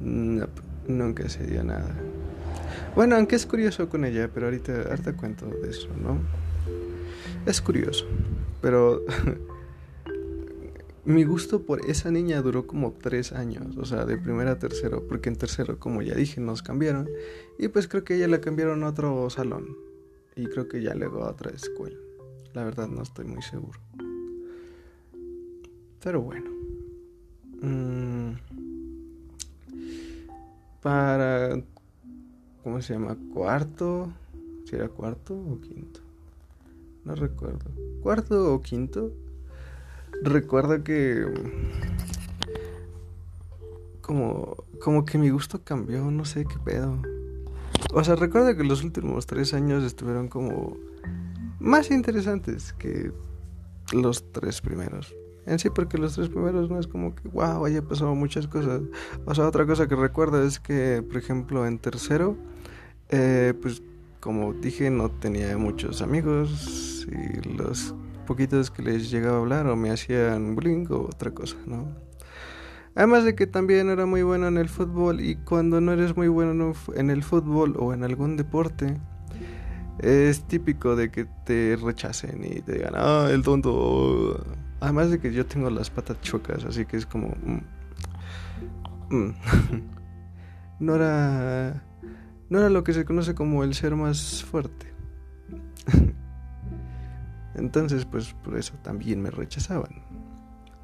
[0.00, 0.46] no
[0.88, 1.94] nunca se dio nada.
[2.94, 6.18] Bueno, aunque es curioso con ella, pero ahorita, ahorita cuento de eso, ¿no?
[7.46, 8.06] Es curioso,
[8.60, 9.04] pero
[11.04, 15.06] mi gusto por esa niña duró como tres años, o sea, de primero a tercero,
[15.06, 17.08] porque en tercero, como ya dije, nos cambiaron,
[17.58, 19.76] y pues creo que ella la cambiaron a otro salón,
[20.34, 21.96] y creo que ya luego a otra escuela.
[22.54, 23.78] La verdad no estoy muy seguro.
[26.00, 26.50] Pero bueno.
[27.60, 28.17] Mm
[30.82, 31.60] para,
[32.62, 33.16] ¿cómo se llama?
[33.32, 34.12] Cuarto,
[34.64, 36.00] si era cuarto o quinto,
[37.04, 37.70] no recuerdo,
[38.02, 39.12] cuarto o quinto,
[40.22, 41.26] recuerdo que
[44.00, 47.02] como, como que mi gusto cambió, no sé qué pedo.
[47.92, 50.76] O sea, recuerdo que los últimos tres años estuvieron como
[51.58, 53.12] más interesantes que
[53.92, 55.14] los tres primeros.
[55.48, 58.82] En sí, porque los tres primeros no es como que, wow, haya pasado muchas cosas.
[59.24, 62.36] O sea, otra cosa que recuerdo es que, por ejemplo, en tercero,
[63.08, 63.82] eh, pues
[64.20, 67.94] como dije, no tenía muchos amigos y los
[68.26, 71.88] poquitos que les llegaba a hablar o me hacían bullying o otra cosa, ¿no?
[72.94, 76.28] Además de que también era muy bueno en el fútbol y cuando no eres muy
[76.28, 78.98] bueno en el fútbol o en algún deporte,
[80.00, 84.44] es típico de que te rechacen y te digan, ah, el tonto.
[84.80, 87.28] Además de que yo tengo las patas chocas, así que es como...
[87.42, 89.34] Mm, mm.
[90.80, 91.82] no era...
[92.50, 94.86] No era lo que se conoce como el ser más fuerte.
[97.54, 100.02] Entonces, pues por eso también me rechazaban.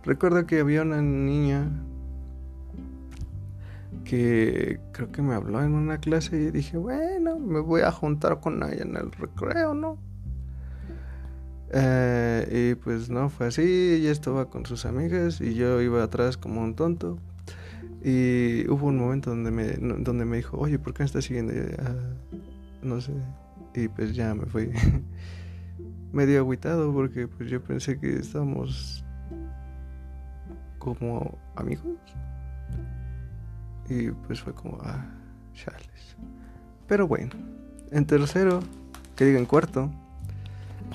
[0.03, 1.71] Recuerdo que había una niña
[4.05, 8.41] que creo que me habló en una clase y dije, bueno, me voy a juntar
[8.41, 9.99] con ella en el recreo, ¿no?
[11.77, 16.37] Eh, y pues no, fue así, ella estaba con sus amigas y yo iba atrás
[16.37, 17.19] como un tonto.
[18.05, 21.53] Y hubo un momento donde me, donde me dijo, oye, ¿por qué me estás siguiendo?
[21.81, 21.95] Ah,
[22.83, 23.13] no sé.
[23.75, 24.71] Y pues ya me fui
[26.13, 29.05] medio agüitado porque pues yo pensé que estábamos
[30.79, 31.99] como amigos.
[33.89, 35.07] Y pues fue como, ah,
[35.55, 36.17] Charles.
[36.87, 37.33] Pero bueno,
[37.91, 38.61] en tercero,
[39.17, 39.91] que diga en cuarto,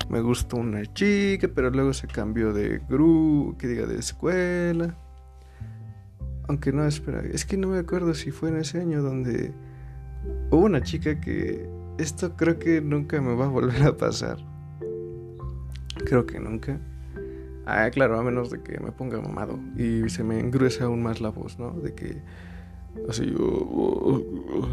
[0.09, 4.95] me gustó una chica, pero luego se cambió de grupo, que diga de escuela.
[6.47, 9.53] Aunque no, espera, es que no me acuerdo si fue en ese año donde
[10.49, 14.37] hubo una chica que esto creo que nunca me va a volver a pasar.
[16.05, 16.79] Creo que nunca.
[17.65, 21.21] Ah, claro, a menos de que me ponga mamado y se me engruesa aún más
[21.21, 21.71] la voz, ¿no?
[21.71, 22.19] De que
[23.07, 24.67] así uh, uh,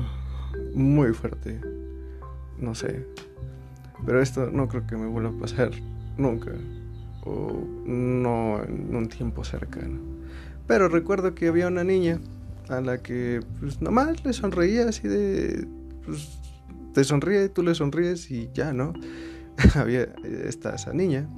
[0.75, 1.61] muy fuerte.
[2.59, 3.07] No sé.
[4.05, 5.71] Pero esto no creo que me vuelva a pasar
[6.17, 6.53] nunca.
[7.25, 7.53] O
[7.85, 10.01] no en un tiempo cercano.
[10.67, 12.21] Pero recuerdo que había una niña
[12.69, 15.67] a la que pues nomás le sonreía así de...
[16.05, 16.39] Pues,
[16.93, 18.95] te sonríe, tú le sonríes y ya, ¿no?
[19.75, 21.29] había esta esa niña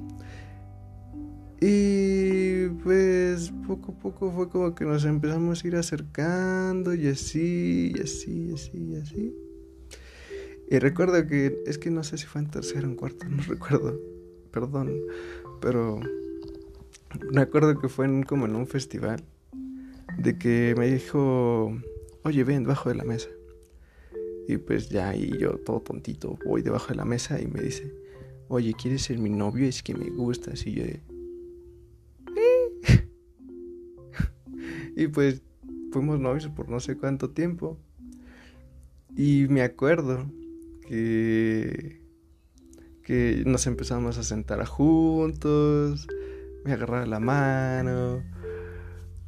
[1.61, 7.91] y pues poco a poco fue como que nos empezamos a ir acercando y así,
[7.95, 9.35] y así, y así, y así.
[10.71, 13.41] Y recuerdo que, es que no sé si fue en tercero o en cuarto, no
[13.47, 13.99] recuerdo,
[14.51, 14.93] perdón,
[15.61, 15.99] pero
[17.31, 19.23] me acuerdo que fue en, como en un festival,
[20.17, 21.73] de que me dijo,
[22.23, 23.29] oye, ven debajo de la mesa.
[24.47, 27.93] Y pues ya, y yo todo tontito voy debajo de la mesa y me dice,
[28.47, 29.67] oye, ¿quieres ser mi novio?
[29.67, 30.65] Es que me gustas.
[30.65, 30.83] Y yo
[34.95, 35.41] Y pues
[35.91, 37.77] fuimos novios por no sé cuánto tiempo.
[39.15, 40.25] Y me acuerdo
[40.89, 41.99] que,
[43.45, 46.07] nos empezamos a sentar juntos,
[46.65, 48.23] me agarraba la mano.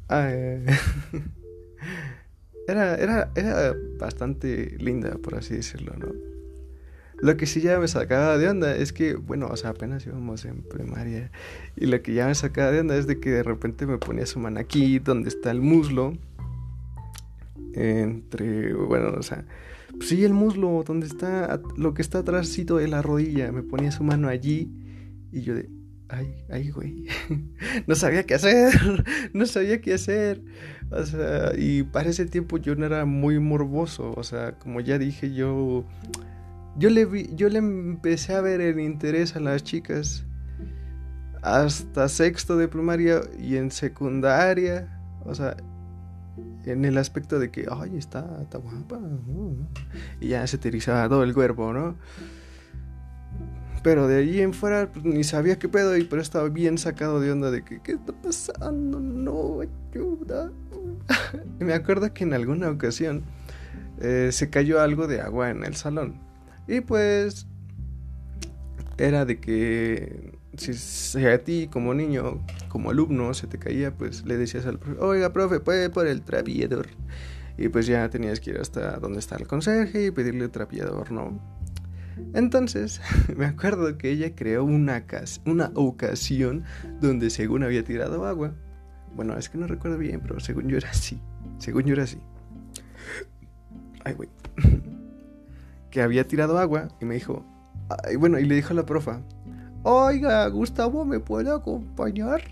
[2.68, 6.12] Era, era, era bastante linda, por así decirlo, ¿no?
[7.22, 10.44] Lo que sí ya me sacaba de onda es que, bueno, o sea, apenas íbamos
[10.44, 11.30] en primaria.
[11.76, 14.26] Y lo que ya me sacaba de onda es de que de repente me ponía
[14.26, 16.14] su mano aquí, donde está el muslo.
[17.74, 19.44] Entre, bueno, o sea,
[20.00, 23.52] sí, el muslo, donde está, lo que está atrásito de la rodilla.
[23.52, 24.72] Me ponía su mano allí.
[25.30, 25.70] Y yo de,
[26.08, 27.06] ay, ay, güey.
[27.86, 28.72] no sabía qué hacer.
[29.32, 30.42] no sabía qué hacer.
[30.90, 34.12] O sea, y para ese tiempo yo no era muy morboso.
[34.16, 35.86] O sea, como ya dije, yo
[36.76, 40.24] yo le, vi, yo le empecé a ver el interés a las chicas
[41.42, 44.88] hasta sexto de primaria y en secundaria.
[45.24, 45.56] O sea,
[46.64, 49.00] en el aspecto de que, ay, está, está guapa.
[50.20, 51.96] Y ya se te todo el cuerpo, ¿no?
[53.82, 57.20] Pero de allí en fuera pues, ni sabía qué pedo y pero estaba bien sacado
[57.20, 59.00] de onda de que, ¿qué está pasando?
[59.00, 60.52] No, ayuda.
[61.58, 63.22] me acuerdo que en alguna ocasión
[64.00, 66.20] eh, se cayó algo de agua en el salón.
[66.68, 67.46] Y pues
[68.98, 74.36] era de que si, a ti como niño, como alumno, se te caía, pues le
[74.36, 76.88] decías al profe, oiga, profe, puede por el trapiador.
[77.58, 81.12] Y pues ya tenías que ir hasta donde está el conserje y pedirle el trapiador,
[81.12, 81.38] ¿no?
[82.34, 83.00] Entonces,
[83.36, 85.04] me acuerdo que ella creó una,
[85.46, 86.64] una ocasión
[87.00, 88.54] donde según había tirado agua.
[89.14, 91.20] Bueno, es que no recuerdo bien, pero según yo era así.
[91.58, 92.18] Según yo era así.
[94.04, 94.28] Ay, güey.
[95.90, 97.44] que había tirado agua y me dijo,
[98.10, 99.20] y bueno, y le dijo a la profa,
[99.82, 102.42] oiga, Gustavo, ¿me puede acompañar?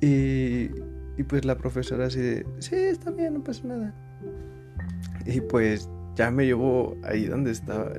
[0.00, 0.70] Y,
[1.16, 3.94] y pues la profesora así de, sí, está bien, no pasa nada.
[5.26, 7.92] Y pues ya me llevó ahí donde estaba.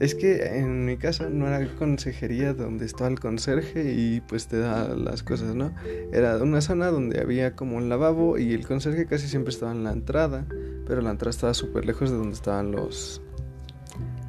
[0.00, 4.58] Es que en mi casa no era consejería donde estaba el conserje y pues te
[4.58, 5.72] da las cosas, ¿no?
[6.12, 9.82] Era una zona donde había como un lavabo y el conserje casi siempre estaba en
[9.82, 10.46] la entrada,
[10.86, 13.20] pero la entrada estaba súper lejos de donde estaban los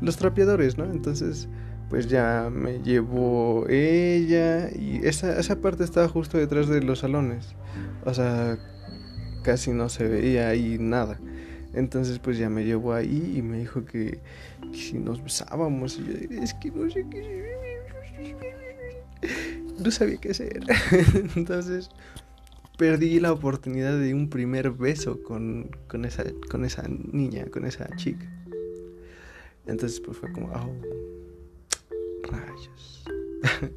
[0.02, 0.86] los trapeadores, ¿no?
[0.86, 1.48] Entonces,
[1.90, 7.56] pues ya me llevó ella y esa, esa parte estaba justo detrás de los salones.
[8.06, 8.58] O sea,
[9.44, 11.20] casi no se veía ahí nada.
[11.74, 14.20] Entonces pues ya me llevó ahí y me dijo que,
[14.74, 17.60] si nos besábamos y yo es que no sé qué...
[19.80, 20.60] No sabía qué hacer.
[21.38, 21.90] Entonces
[22.78, 27.88] perdí la oportunidad de un primer beso con, con, esa, con esa niña, con esa
[27.96, 28.26] chica.
[29.68, 30.74] Entonces pues fue como, oh,
[32.32, 33.04] rayos.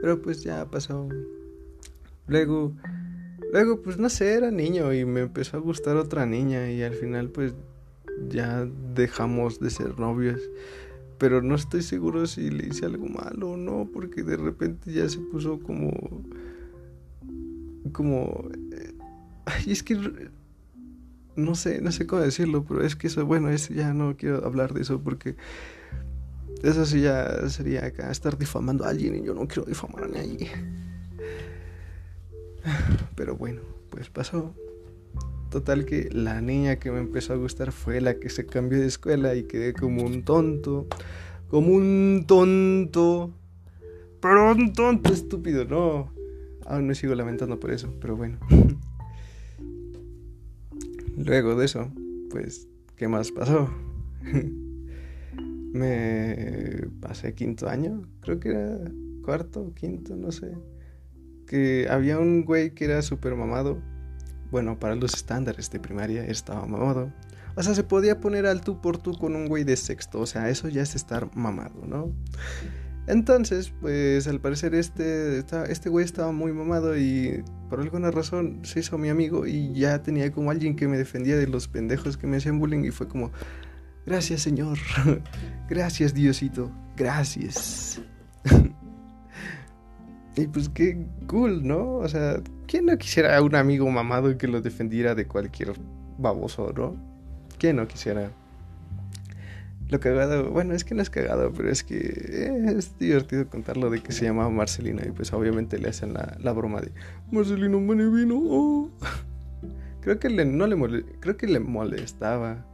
[0.00, 1.08] Pero pues ya pasó.
[2.26, 2.74] Luego
[3.52, 6.94] Luego, pues no sé, era niño y me empezó a gustar otra niña y al
[6.94, 7.54] final pues
[8.28, 10.40] ya dejamos de ser novios.
[11.18, 15.08] Pero no estoy seguro si le hice algo malo o no, porque de repente ya
[15.08, 15.90] se puso como...
[17.92, 18.48] Como...
[18.72, 18.94] Eh,
[19.46, 19.98] ay, es que...
[21.36, 24.44] No sé, no sé cómo decirlo, pero es que eso, bueno, es, ya no quiero
[24.46, 25.36] hablar de eso porque...
[26.62, 30.08] Eso sí ya sería acá estar difamando a alguien y yo no quiero difamar a
[30.08, 30.50] nadie.
[33.14, 34.54] Pero bueno, pues pasó.
[35.50, 38.86] Total que la niña que me empezó a gustar fue la que se cambió de
[38.86, 40.86] escuela y quedé como un tonto.
[41.48, 43.32] Como un tonto.
[44.20, 46.12] Pero un tonto estúpido, no.
[46.66, 48.38] Aún me sigo lamentando por eso, pero bueno.
[51.16, 51.90] Luego de eso,
[52.30, 53.68] pues, ¿qué más pasó?
[55.72, 58.78] me pasé quinto año, creo que era
[59.22, 60.52] cuarto, quinto, no sé
[61.50, 63.82] que había un güey que era súper mamado.
[64.52, 67.12] Bueno, para los estándares de primaria estaba mamado.
[67.56, 70.20] O sea, se podía poner al tú por tú con un güey de sexto.
[70.20, 72.14] O sea, eso ya es estar mamado, ¿no?
[73.08, 78.78] Entonces, pues al parecer este, este güey estaba muy mamado y por alguna razón se
[78.78, 82.28] hizo mi amigo y ya tenía como alguien que me defendía de los pendejos que
[82.28, 83.32] me hacían bullying y fue como,
[84.06, 84.78] gracias Señor,
[85.68, 88.00] gracias Diosito, gracias.
[90.36, 90.96] Y pues qué
[91.26, 91.96] cool, ¿no?
[91.96, 95.72] O sea, ¿quién no quisiera un amigo mamado que lo defendiera de cualquier
[96.18, 96.96] baboso, ¿no?
[97.58, 98.30] ¿Quién no quisiera?
[99.88, 101.96] Lo cagado, bueno, es que no es cagado, pero es que
[102.78, 106.80] es divertido contarlo de que se llamaba Marcelino y pues obviamente le hacen la, broma
[106.80, 106.92] de
[107.32, 108.36] Marcelino Manivino.
[108.38, 108.90] Oh.
[110.00, 112.64] Creo que le, no le creo que le molestaba.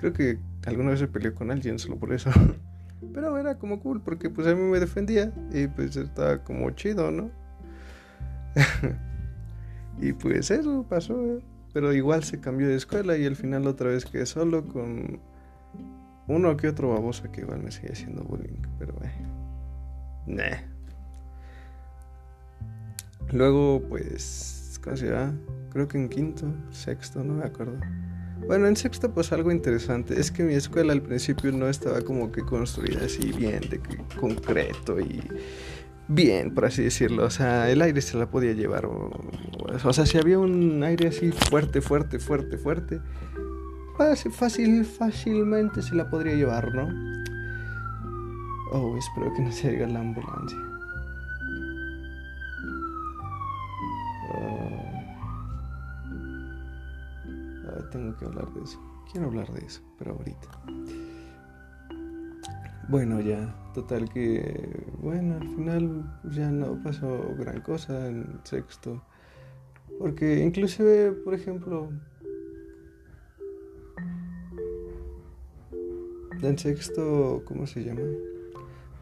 [0.00, 2.30] Creo que alguna vez se peleó con alguien solo por eso.
[3.12, 7.10] Pero era como cool porque pues a mí me defendía y pues estaba como chido,
[7.10, 7.30] ¿no?
[10.00, 11.42] y pues eso pasó.
[11.74, 15.20] Pero igual se cambió de escuela y al final otra vez quedé solo con
[16.28, 18.62] uno que otro baboso que igual me sigue haciendo bullying.
[18.78, 20.64] Pero eh.
[23.32, 25.34] Luego pues, ¿cómo se llama?
[25.70, 27.78] Creo que en quinto, sexto, no me acuerdo
[28.46, 32.32] bueno, en sexto pues algo interesante es que mi escuela al principio no estaba como
[32.32, 33.80] que construida así bien, de
[34.18, 35.22] concreto y
[36.08, 37.24] bien, por así decirlo.
[37.24, 38.86] O sea, el aire se la podía llevar.
[38.86, 43.00] O, sea, si había un aire así fuerte, fuerte, fuerte, fuerte,
[44.30, 46.88] fácil, fácilmente se la podría llevar, ¿no?
[48.72, 50.58] Oh, espero que no se haga la ambulancia.
[57.90, 58.80] Tengo que hablar de eso.
[59.10, 60.48] Quiero hablar de eso, pero ahorita.
[62.88, 69.02] Bueno, ya, total que, bueno, al final ya no pasó gran cosa en sexto.
[69.98, 71.90] Porque inclusive, por ejemplo,
[76.42, 78.02] en sexto, ¿cómo se llama?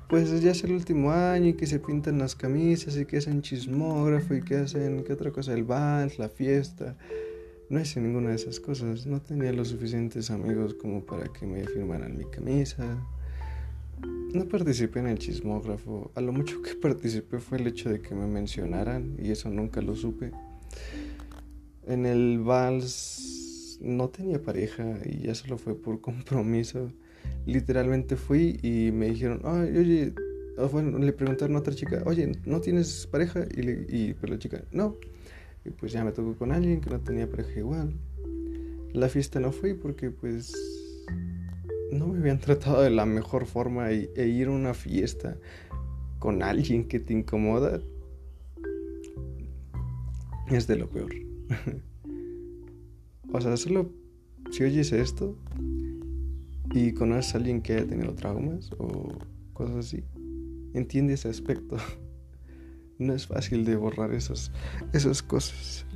[0.08, 3.42] Pues ya es el último año y que se pintan las camisas y que hacen
[3.42, 5.52] chismógrafo y que hacen, ¿qué otra cosa?
[5.52, 6.96] El vals, la fiesta.
[7.70, 9.06] No hice ninguna de esas cosas.
[9.06, 12.84] No tenía los suficientes amigos como para que me firmaran mi camisa.
[14.32, 16.10] No participé en el chismógrafo.
[16.14, 19.82] A lo mucho que participé fue el hecho de que me mencionaran y eso nunca
[19.82, 20.32] lo supe.
[21.86, 26.92] En el vals no tenía pareja y ya solo fue por compromiso.
[27.46, 30.14] Literalmente fui y me dijeron, Ay, oye,
[30.66, 33.46] bueno, le preguntaron a otra chica, oye, ¿no tienes pareja?
[33.54, 34.96] Y, pues la chica, no.
[35.70, 37.94] Pues ya me tocó con alguien que no tenía pareja igual.
[38.92, 40.52] La fiesta no fui porque pues
[41.92, 45.36] no me habían tratado de la mejor forma e, e ir a una fiesta
[46.18, 47.80] con alguien que te incomoda
[50.50, 51.12] es de lo peor.
[53.32, 53.90] o sea, solo
[54.50, 55.36] si oyes esto,
[56.72, 59.12] y conoces a alguien que haya tenido traumas o
[59.52, 60.04] cosas así,
[60.74, 61.76] entiende ese aspecto.
[62.98, 64.50] No es fácil de borrar esas,
[64.92, 65.86] esas cosas.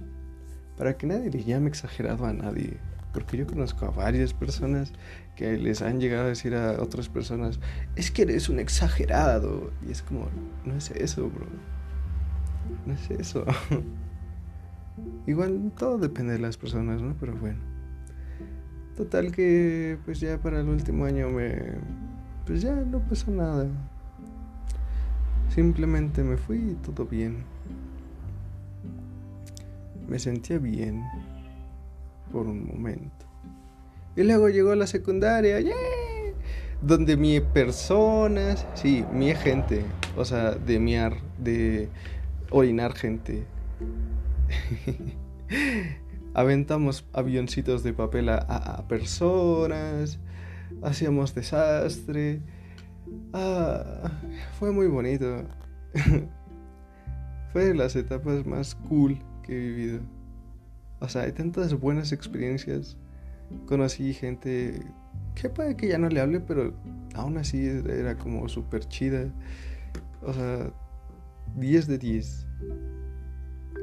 [0.76, 2.78] Para que nadie le llame exagerado a nadie.
[3.12, 4.92] Porque yo conozco a varias personas
[5.36, 7.58] que les han llegado a decir a otras personas,
[7.96, 9.72] es que eres un exagerado.
[9.86, 10.28] Y es como,
[10.64, 11.46] no es eso, bro.
[12.86, 13.44] No es eso.
[15.26, 17.16] Igual todo depende de las personas, ¿no?
[17.18, 17.58] Pero bueno.
[18.96, 21.78] Total que pues ya para el último año me...
[22.46, 23.66] Pues ya no pasó nada.
[25.54, 27.44] Simplemente me fui y todo bien.
[30.08, 31.02] Me sentía bien
[32.32, 33.26] por un momento.
[34.16, 35.58] Y luego llegó la secundaria,
[36.80, 39.84] donde mi personas, sí, mi gente,
[40.16, 41.88] o sea, de miar, de
[42.50, 43.44] orinar gente.
[46.34, 50.18] Aventamos avioncitos de papel a, personas,
[50.82, 52.40] hacíamos desastre.
[53.32, 54.10] Ah,
[54.58, 55.44] fue muy bonito.
[57.52, 60.00] fue de las etapas más cool que he vivido.
[61.00, 62.96] O sea, hay tantas buenas experiencias.
[63.66, 64.80] Conocí gente
[65.34, 66.72] que puede que ya no le hable, pero
[67.14, 69.32] aún así era como súper chida.
[70.22, 70.72] O sea,
[71.56, 72.46] 10 de 10.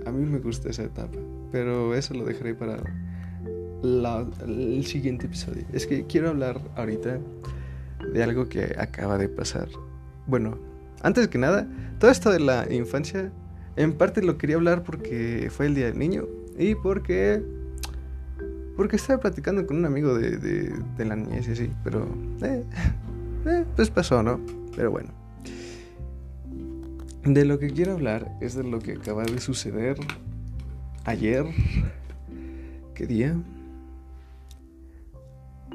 [0.06, 1.18] A mí me gusta esa etapa,
[1.52, 2.82] pero eso lo dejaré para
[3.84, 5.66] el siguiente episodio.
[5.74, 7.20] Es que quiero hablar ahorita
[8.14, 9.70] de algo que acaba de pasar.
[10.28, 10.58] Bueno,
[11.02, 11.68] antes que nada,
[12.00, 13.32] todo esto de la infancia,
[13.76, 16.26] en parte lo quería hablar porque fue el día del niño
[16.58, 17.43] y porque
[18.76, 22.08] porque estaba platicando con un amigo de, de, la niñez y así, pero
[22.41, 22.64] eh,
[23.45, 24.39] eh, pues pasó, ¿no?
[24.74, 25.10] Pero bueno.
[27.26, 29.97] De lo que quiero hablar es de lo que acaba de suceder
[31.04, 31.45] ayer.
[32.95, 33.36] ¿Qué día?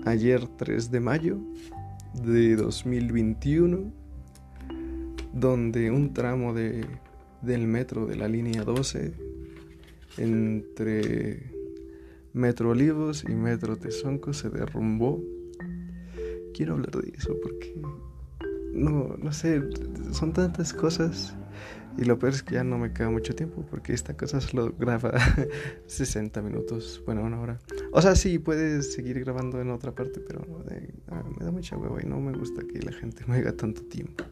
[0.07, 1.39] Ayer 3 de mayo
[2.23, 3.93] de 2021,
[5.33, 6.87] donde un tramo de,
[7.43, 9.13] del metro de la línea 12
[10.19, 11.51] entre
[12.33, 15.23] Metro Olivos y Metro Tezonco se derrumbó.
[16.53, 17.75] Quiero hablar de eso porque
[18.73, 19.63] no, no sé,
[20.13, 21.37] son tantas cosas.
[21.97, 24.75] Y lo peor es que ya no me queda mucho tiempo porque esta cosa solo
[24.79, 25.13] graba
[25.87, 27.61] 60 minutos, bueno, una hora.
[27.93, 30.45] O sea, sí, puedes seguir grabando en otra parte, pero
[31.09, 33.83] ah, me da mucha hueva y no me gusta que la gente me haga tanto
[33.83, 34.25] tiempo.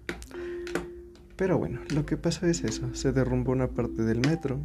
[1.37, 4.61] Pero bueno, lo que pasa es eso, se derrumbó una parte del metro.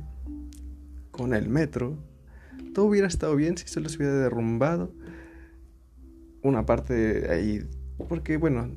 [1.12, 1.98] Con el metro,
[2.74, 4.92] todo hubiera estado bien si solo se hubiera derrumbado
[6.44, 7.68] una parte ahí.
[8.10, 8.70] Porque bueno,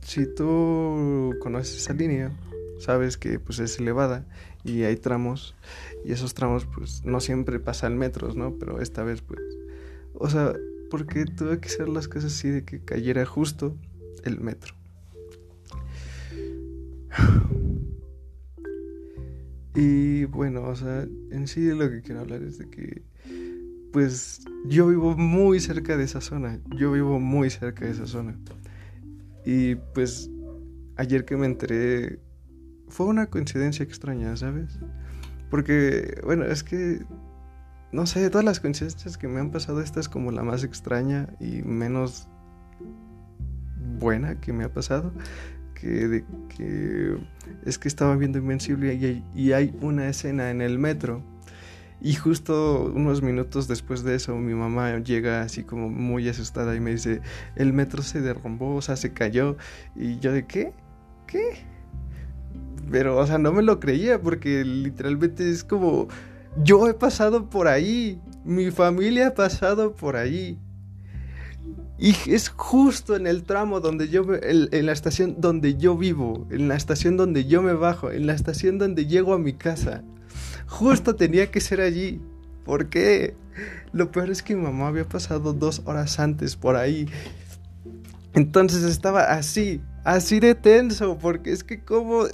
[0.00, 2.32] si tú conoces esa línea,
[2.78, 4.26] sabes que pues es elevada
[4.64, 5.54] y hay tramos
[6.04, 8.54] y esos tramos pues no siempre pasan metros, ¿no?
[8.58, 9.40] Pero esta vez pues,
[10.14, 10.54] o sea,
[10.90, 13.76] porque tuve que hacer las cosas así de que cayera justo
[14.24, 14.74] el metro.
[19.76, 23.02] Y bueno, o sea, en sí lo que quiero hablar es de que
[23.92, 28.38] pues yo vivo muy cerca de esa zona, yo vivo muy cerca de esa zona.
[29.44, 30.30] Y pues
[30.96, 32.18] ayer que me enteré
[32.88, 34.78] fue una coincidencia extraña, ¿sabes?
[35.50, 37.04] Porque, bueno, es que,
[37.92, 41.28] no sé, todas las coincidencias que me han pasado, esta es como la más extraña
[41.40, 42.28] y menos
[43.98, 45.12] buena que me ha pasado.
[45.74, 46.24] Que, de,
[46.56, 47.18] que
[47.64, 51.22] es que estaba viendo Invencible y hay, y hay una escena en el metro
[52.04, 56.80] y justo unos minutos después de eso, mi mamá llega así como muy asustada y
[56.80, 57.22] me dice,
[57.56, 59.56] el metro se derrumbó, o sea, se cayó.
[59.96, 60.74] Y yo de qué?
[61.26, 61.64] ¿Qué?
[62.90, 66.08] Pero, o sea, no me lo creía porque literalmente es como,
[66.62, 70.58] yo he pasado por ahí, mi familia ha pasado por ahí.
[71.98, 76.68] Y es justo en el tramo donde yo, en la estación donde yo vivo, en
[76.68, 80.02] la estación donde yo me bajo, en la estación donde llego a mi casa.
[80.66, 82.20] Justo tenía que ser allí.
[82.64, 83.36] ¿Por qué?
[83.92, 87.06] Lo peor es que mi mamá había pasado dos horas antes por ahí.
[88.32, 92.24] Entonces estaba así, así de tenso, porque es que como...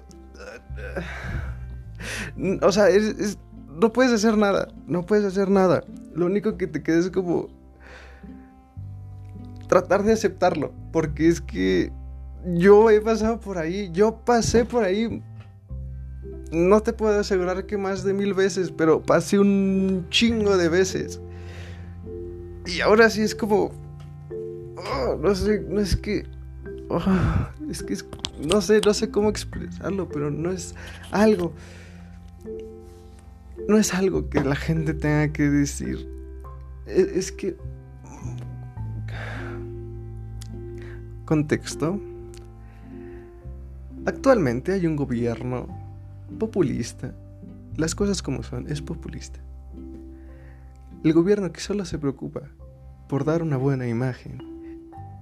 [2.63, 2.87] O sea,
[3.69, 5.85] no puedes hacer nada, no puedes hacer nada.
[6.15, 7.49] Lo único que te queda es como...
[9.69, 11.93] Tratar de aceptarlo, porque es que
[12.55, 15.23] yo he pasado por ahí, yo pasé por ahí
[16.51, 21.21] no te puedo asegurar que más de mil veces, pero pasé un chingo de veces.
[22.67, 23.73] Y ahora sí es como...
[24.77, 26.27] Oh, no sé, no es que...
[26.93, 27.01] Oh,
[27.71, 27.97] es que
[28.45, 30.75] no sé, no sé cómo expresarlo, pero no es
[31.13, 31.55] algo...
[33.69, 36.09] No es algo que la gente tenga que decir.
[36.87, 37.57] Es, es que...
[41.27, 42.01] contexto,
[44.05, 45.69] actualmente hay un gobierno
[46.41, 47.15] populista.
[47.77, 49.39] Las cosas como son, es populista.
[51.05, 52.41] El gobierno que solo se preocupa
[53.09, 54.50] por dar una buena imagen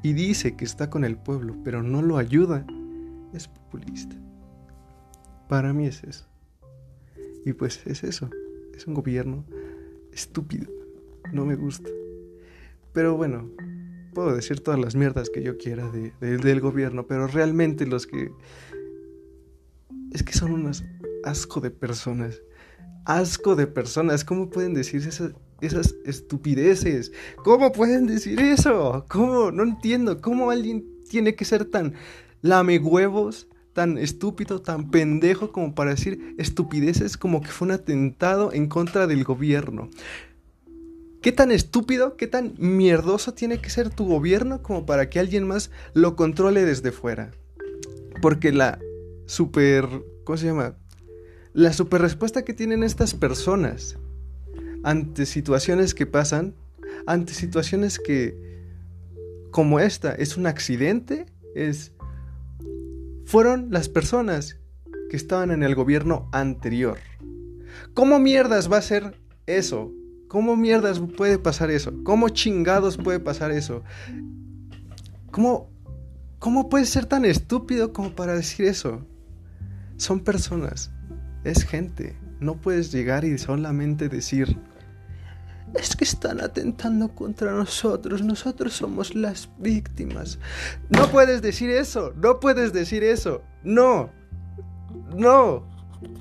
[0.03, 2.65] y dice que está con el pueblo, pero no lo ayuda,
[3.33, 4.17] es populista.
[5.49, 6.27] Para mí es eso.
[7.45, 8.31] Y pues es eso.
[8.75, 9.45] Es un gobierno
[10.13, 10.71] estúpido.
[11.33, 11.91] No me gusta.
[12.93, 13.51] Pero bueno,
[14.15, 18.31] puedo decir todas las mierdas que yo quiera del gobierno, pero realmente los que...
[20.13, 20.85] Es que son unas
[21.25, 22.41] asco de personas.
[23.05, 24.25] Asco de personas.
[24.25, 27.13] ¿Cómo pueden decir esas, esas estupideces?
[27.45, 29.05] ¿Cómo pueden decir eso?
[29.09, 29.51] ¿Cómo?
[29.51, 30.21] No entiendo.
[30.21, 31.95] ¿Cómo alguien tiene que ser tan
[32.43, 33.49] lame huevos
[33.79, 39.07] tan estúpido, tan pendejo como para decir estupideces como que fue un atentado en contra
[39.07, 39.89] del gobierno.
[41.23, 45.47] ¿Qué tan estúpido, qué tan mierdoso tiene que ser tu gobierno como para que alguien
[45.47, 47.31] más lo controle desde fuera?
[48.21, 48.81] Porque la
[49.27, 49.87] super...
[50.25, 50.75] ¿Cómo se llama?
[51.53, 53.97] La super respuesta que tienen estas personas
[54.89, 56.55] ante situaciones que pasan,
[57.07, 58.65] ante situaciones que,
[59.51, 61.93] como esta, es un accidente, es
[63.27, 64.59] fueron las personas
[65.11, 66.97] que estaban en el gobierno anterior.
[67.93, 69.93] ¿Cómo mierdas va a ser eso?
[70.27, 71.93] ¿Cómo mierdas puede pasar eso?
[72.03, 73.83] ¿Cómo chingados puede pasar eso?
[75.31, 75.69] ¿Cómo,
[76.39, 79.07] cómo puede ser tan estúpido como para decir eso?
[79.99, 80.91] Son personas,
[81.45, 82.17] es gente.
[82.41, 84.57] No puedes llegar y solamente decir,
[85.75, 90.39] es que están atentando contra nosotros, nosotros somos las víctimas.
[90.89, 94.11] No puedes decir eso, no puedes decir eso, no,
[95.15, 95.67] no.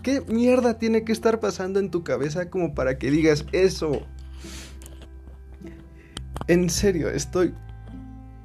[0.02, 4.02] ¿Qué mierda tiene que estar pasando en tu cabeza como para que digas eso?
[6.48, 7.54] En serio, estoy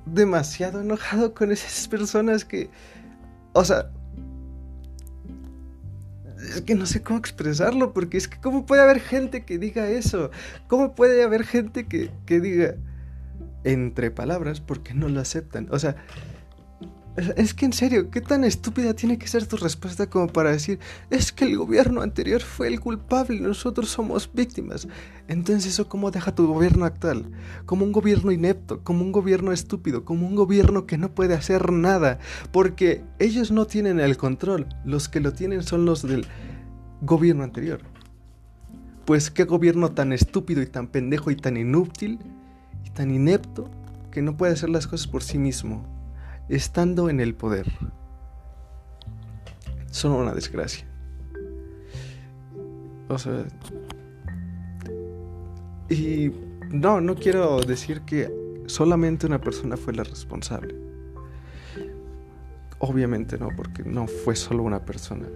[0.07, 2.71] demasiado enojado con esas personas que...
[3.55, 3.91] O sea,
[6.55, 9.89] es que no sé cómo expresarlo, porque es que cómo puede haber gente que diga
[9.89, 10.31] eso,
[10.69, 12.77] cómo puede haber gente que, que diga,
[13.65, 15.69] entre palabras, porque no lo aceptan.
[15.71, 15.97] O sea,
[17.17, 20.79] es que en serio, ¿qué tan estúpida tiene que ser tu respuesta como para decir,
[21.11, 24.89] es que el gobierno anterior fue el culpable nosotros somos víctimas?
[25.29, 27.31] Entonces eso cómo deja tu gobierno actual?
[27.67, 31.71] Como un gobierno inepto, como un gobierno estúpido, como un gobierno que no puede hacer
[31.71, 32.19] nada,
[32.51, 36.27] porque ellos no tienen el control, los que lo tienen son los del
[37.03, 37.81] gobierno anterior.
[39.05, 42.21] Pues qué gobierno tan estúpido y tan pendejo y tan inútil
[42.87, 43.69] y tan inepto
[44.11, 46.02] que no puede hacer las cosas por sí mismo
[46.49, 47.67] estando en el poder.
[49.91, 50.87] Son una desgracia.
[53.09, 53.45] O sea...
[55.89, 56.33] Y
[56.71, 58.33] no, no quiero decir que
[58.67, 60.75] solamente una persona fue la responsable.
[62.79, 65.29] Obviamente no, porque no fue solo una persona.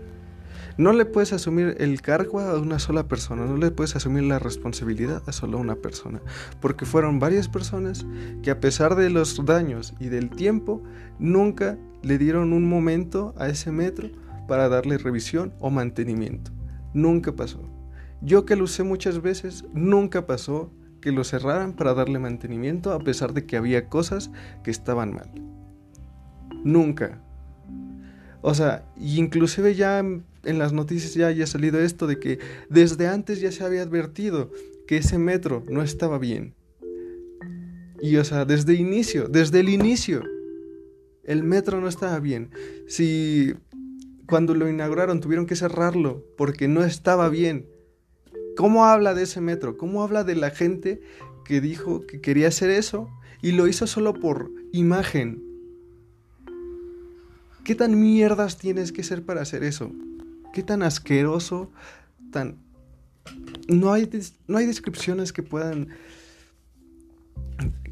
[0.78, 4.38] No le puedes asumir el cargo a una sola persona, no le puedes asumir la
[4.38, 6.20] responsabilidad a solo una persona,
[6.60, 8.04] porque fueron varias personas
[8.42, 10.82] que a pesar de los daños y del tiempo,
[11.18, 14.10] nunca le dieron un momento a ese metro
[14.46, 16.50] para darle revisión o mantenimiento.
[16.92, 17.60] Nunca pasó.
[18.20, 20.70] Yo que lo usé muchas veces, nunca pasó
[21.00, 24.30] que lo cerraran para darle mantenimiento a pesar de que había cosas
[24.62, 25.30] que estaban mal.
[26.64, 27.22] Nunca.
[28.48, 32.38] O sea, inclusive ya en las noticias ya haya salido esto de que
[32.70, 34.52] desde antes ya se había advertido
[34.86, 36.54] que ese metro no estaba bien.
[38.00, 40.22] Y o sea, desde inicio, desde el inicio,
[41.24, 42.50] el metro no estaba bien.
[42.86, 43.52] Si
[44.28, 47.66] cuando lo inauguraron tuvieron que cerrarlo porque no estaba bien.
[48.56, 49.76] ¿Cómo habla de ese metro?
[49.76, 51.00] ¿Cómo habla de la gente
[51.44, 53.08] que dijo que quería hacer eso
[53.42, 55.45] y lo hizo solo por imagen?
[57.66, 59.90] ¿Qué tan mierdas tienes que ser para hacer eso?
[60.56, 61.70] qué tan asqueroso,
[62.30, 62.56] tan...
[63.68, 64.08] No hay,
[64.46, 65.88] no hay descripciones que puedan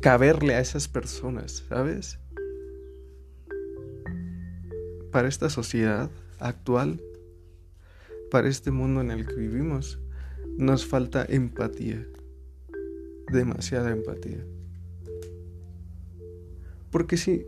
[0.00, 2.18] caberle a esas personas, ¿sabes?
[5.12, 7.02] Para esta sociedad actual,
[8.30, 9.98] para este mundo en el que vivimos,
[10.56, 12.06] nos falta empatía,
[13.30, 14.42] demasiada empatía.
[16.90, 17.44] Porque si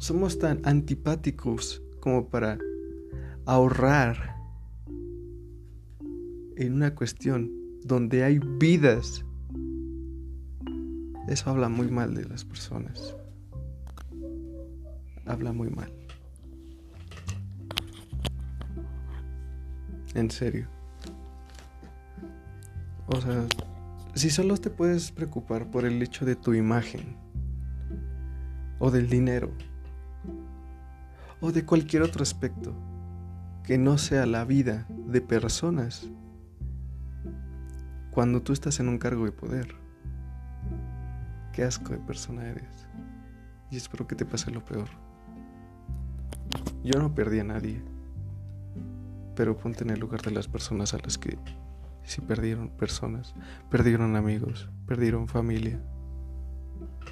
[0.00, 2.58] somos tan antipáticos como para
[3.44, 4.34] ahorrar
[6.56, 7.50] en una cuestión
[7.84, 9.26] donde hay vidas,
[11.28, 13.14] eso habla muy mal de las personas.
[15.26, 15.92] Habla muy mal.
[20.14, 20.66] En serio.
[23.06, 23.46] O sea,
[24.14, 27.18] si solo te puedes preocupar por el hecho de tu imagen
[28.78, 29.52] o del dinero,
[31.40, 32.74] o de cualquier otro aspecto
[33.64, 36.08] que no sea la vida de personas
[38.10, 39.74] cuando tú estás en un cargo de poder.
[41.52, 42.88] Qué asco de persona eres.
[43.70, 44.88] Y espero que te pase lo peor.
[46.82, 47.82] Yo no perdí a nadie.
[49.36, 51.38] Pero ponte en el lugar de las personas a las que
[52.04, 53.34] sí perdieron personas,
[53.70, 55.80] perdieron amigos, perdieron familia,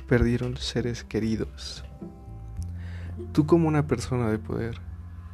[0.08, 1.84] perdieron seres queridos.
[3.32, 4.80] Tú como una persona de poder,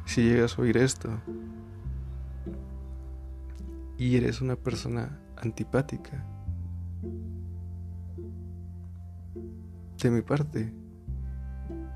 [0.05, 1.09] si llegas a oír esto
[3.97, 6.25] y eres una persona antipática,
[10.05, 10.71] de mi parte,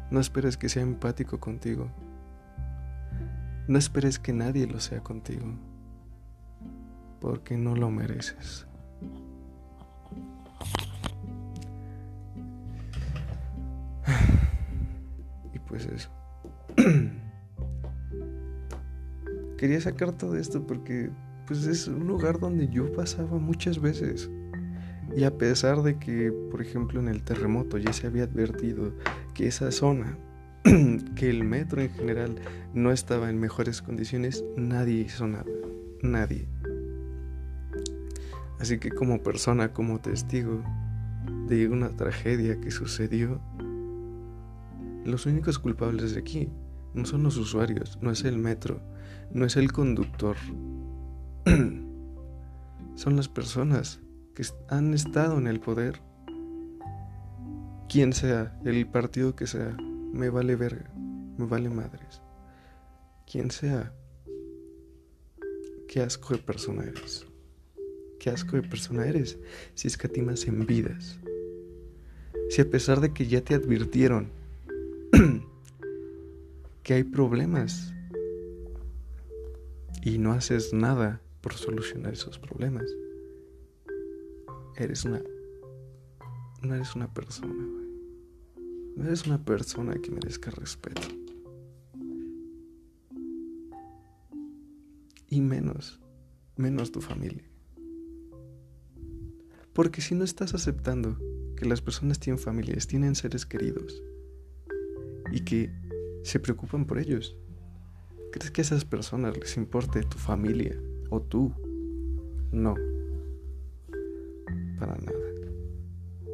[0.09, 1.91] no esperes que sea empático contigo.
[3.67, 5.45] No esperes que nadie lo sea contigo,
[7.21, 8.65] porque no lo mereces.
[15.69, 16.09] Pues eso.
[19.57, 21.09] Quería sacar todo esto porque
[21.45, 24.29] pues es un lugar donde yo pasaba muchas veces.
[25.15, 28.93] Y a pesar de que, por ejemplo, en el terremoto ya se había advertido
[29.33, 30.17] que esa zona
[31.15, 32.35] que el metro en general
[32.73, 35.45] no estaba en mejores condiciones, nadie hizo nada,
[36.01, 36.47] nadie.
[38.59, 40.63] Así que como persona, como testigo
[41.47, 43.41] de una tragedia que sucedió,
[45.05, 46.49] los únicos culpables de aquí
[46.93, 48.81] no son los usuarios, no es el metro,
[49.31, 50.35] no es el conductor,
[52.95, 53.99] son las personas
[54.35, 56.01] que han estado en el poder,
[57.87, 59.75] quien sea, el partido que sea,
[60.13, 60.91] me vale verga,
[61.37, 62.21] me vale madres.
[63.25, 63.93] Quien sea,
[65.87, 67.25] qué asco de persona eres.
[68.19, 69.39] Qué asco de persona eres
[69.75, 71.19] si escatimas en vidas.
[72.49, 74.31] Si a pesar de que ya te advirtieron
[76.83, 77.93] que hay problemas
[80.03, 82.85] y no haces nada por solucionar esos problemas,
[84.75, 85.21] eres una
[86.61, 87.53] no eres una persona.
[88.95, 91.07] No eres una persona que merezca respeto.
[95.29, 95.99] Y menos,
[96.57, 97.43] menos tu familia.
[99.73, 101.17] Porque si no estás aceptando
[101.55, 104.01] que las personas tienen familias, tienen seres queridos
[105.31, 105.71] y que
[106.23, 107.35] se preocupan por ellos,
[108.31, 110.77] ¿crees que a esas personas les importe tu familia
[111.09, 111.53] o tú?
[112.51, 112.75] No,
[114.79, 115.19] para nada.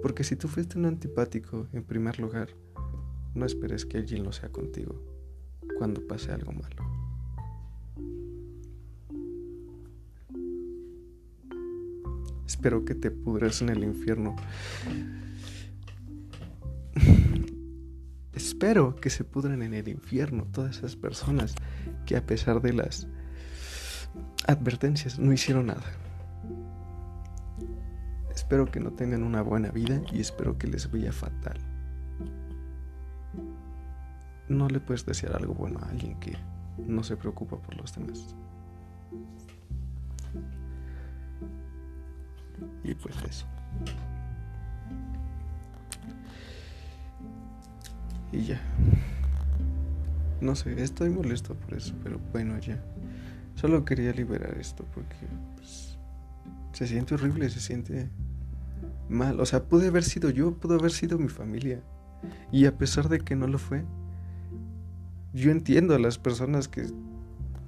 [0.02, 2.50] Porque si tú fuiste un antipático en primer lugar,
[3.34, 4.96] no esperes que alguien lo sea contigo
[5.78, 6.96] cuando pase algo malo.
[12.46, 14.36] Espero que te pudras en el infierno.
[18.56, 21.56] Espero que se pudran en el infierno todas esas personas
[22.06, 23.06] que a pesar de las
[24.48, 25.84] advertencias no hicieron nada.
[28.34, 31.58] Espero que no tengan una buena vida y espero que les vaya fatal.
[34.48, 36.38] No le puedes desear algo bueno a alguien que
[36.78, 38.38] no se preocupa por los demás.
[42.86, 43.46] Y pues eso.
[48.36, 48.62] Y ya.
[50.42, 52.84] No sé, estoy molesto por eso, pero bueno, ya.
[53.56, 55.16] Solo quería liberar esto porque
[55.56, 55.98] pues,
[56.74, 58.10] se siente horrible, se siente
[59.08, 59.40] mal.
[59.40, 61.82] O sea, pude haber sido yo, pudo haber sido mi familia.
[62.52, 63.86] Y a pesar de que no lo fue,
[65.34, 66.88] yo entiendo a las personas que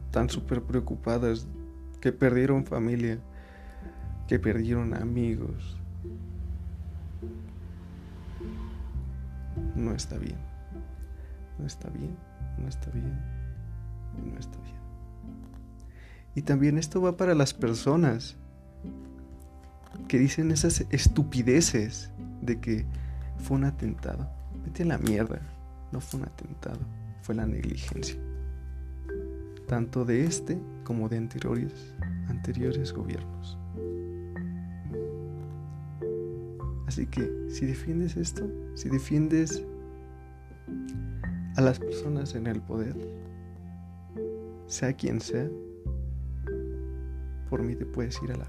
[0.06, 1.48] están súper preocupadas,
[2.02, 3.20] que perdieron familia,
[4.28, 5.78] que perdieron amigos.
[9.76, 10.47] No está bien.
[11.60, 12.16] No está bien,
[12.58, 13.20] no está bien,
[14.32, 14.78] no está bien.
[16.36, 18.36] Y también esto va para las personas
[20.08, 22.86] que dicen esas estupideces de que
[23.38, 24.30] fue un atentado.
[24.64, 25.42] Vete a la mierda.
[25.92, 26.80] No fue un atentado,
[27.22, 28.20] fue la negligencia.
[29.68, 31.94] Tanto de este como de anteriores,
[32.28, 33.58] anteriores gobiernos.
[36.88, 39.64] Así que si defiendes esto, si defiendes
[41.58, 42.96] a las personas en el poder,
[44.68, 45.50] sea quien sea,
[47.50, 48.48] por mí te puedes ir a la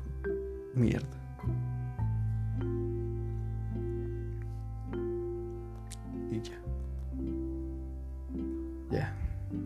[0.74, 1.18] mierda.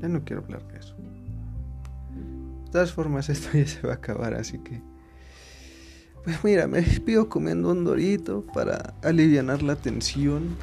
[0.03, 0.95] Ya no quiero hablar de eso.
[2.65, 4.81] De todas formas, esto ya se va a acabar, así que...
[6.25, 10.57] Pues mira, me despido comiendo un dorito para aliviar la tensión.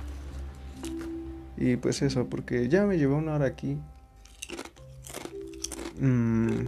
[1.62, 3.78] Y pues eso, porque ya me llevó una hora aquí.
[6.00, 6.68] Mm,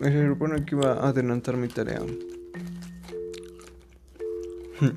[0.00, 2.00] se supone que iba a adelantar mi tarea.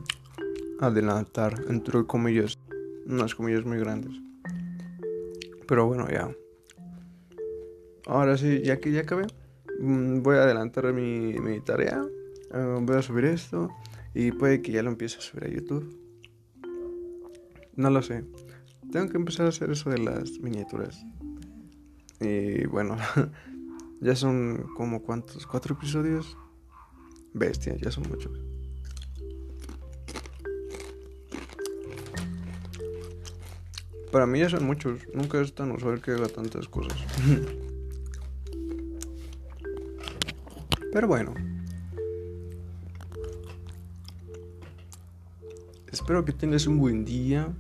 [0.80, 2.58] adelantar, entre comillas.
[3.06, 4.14] Unas comillas muy grandes.
[5.68, 6.34] Pero bueno, ya.
[8.06, 9.28] Ahora sí, ya que ya acabé,
[9.80, 12.06] mm, voy a adelantar mi, tarea.
[12.54, 13.70] Eh, voy a subir esto.
[14.14, 16.03] Y puede que ya lo empiece a subir a YouTube.
[17.76, 18.24] No lo sé.
[18.92, 21.04] Tengo que empezar a hacer eso de las miniaturas.
[22.20, 22.98] Y bueno,
[24.02, 26.38] ya son como cuántos, cuatro episodios.
[27.34, 28.40] Bestia, ya son muchos.
[34.12, 35.02] Para mí ya son muchos.
[35.16, 36.96] Nunca es tan usual que haga tantas cosas.
[40.94, 41.34] Pero bueno.
[45.92, 47.52] Espero que tengas un buen día.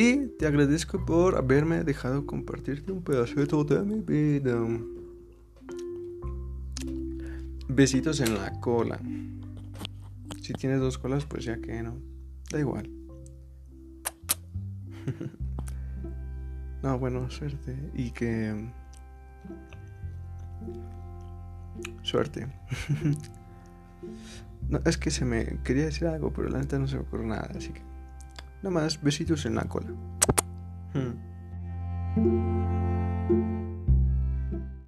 [0.00, 4.56] Y te agradezco por haberme dejado compartirte un pedacito de mi vida.
[7.68, 9.00] Besitos en la cola.
[10.40, 11.96] Si tienes dos colas, pues ya que no.
[12.48, 12.88] Da igual.
[16.84, 17.76] no, bueno, suerte.
[17.92, 18.70] Y que...
[22.02, 22.46] Suerte.
[24.68, 27.26] no, es que se me quería decir algo, pero la neta no se me ocurre
[27.26, 27.87] nada, así que...
[28.62, 29.88] Nada más, besitos en la cola.
[30.94, 32.87] Hmm.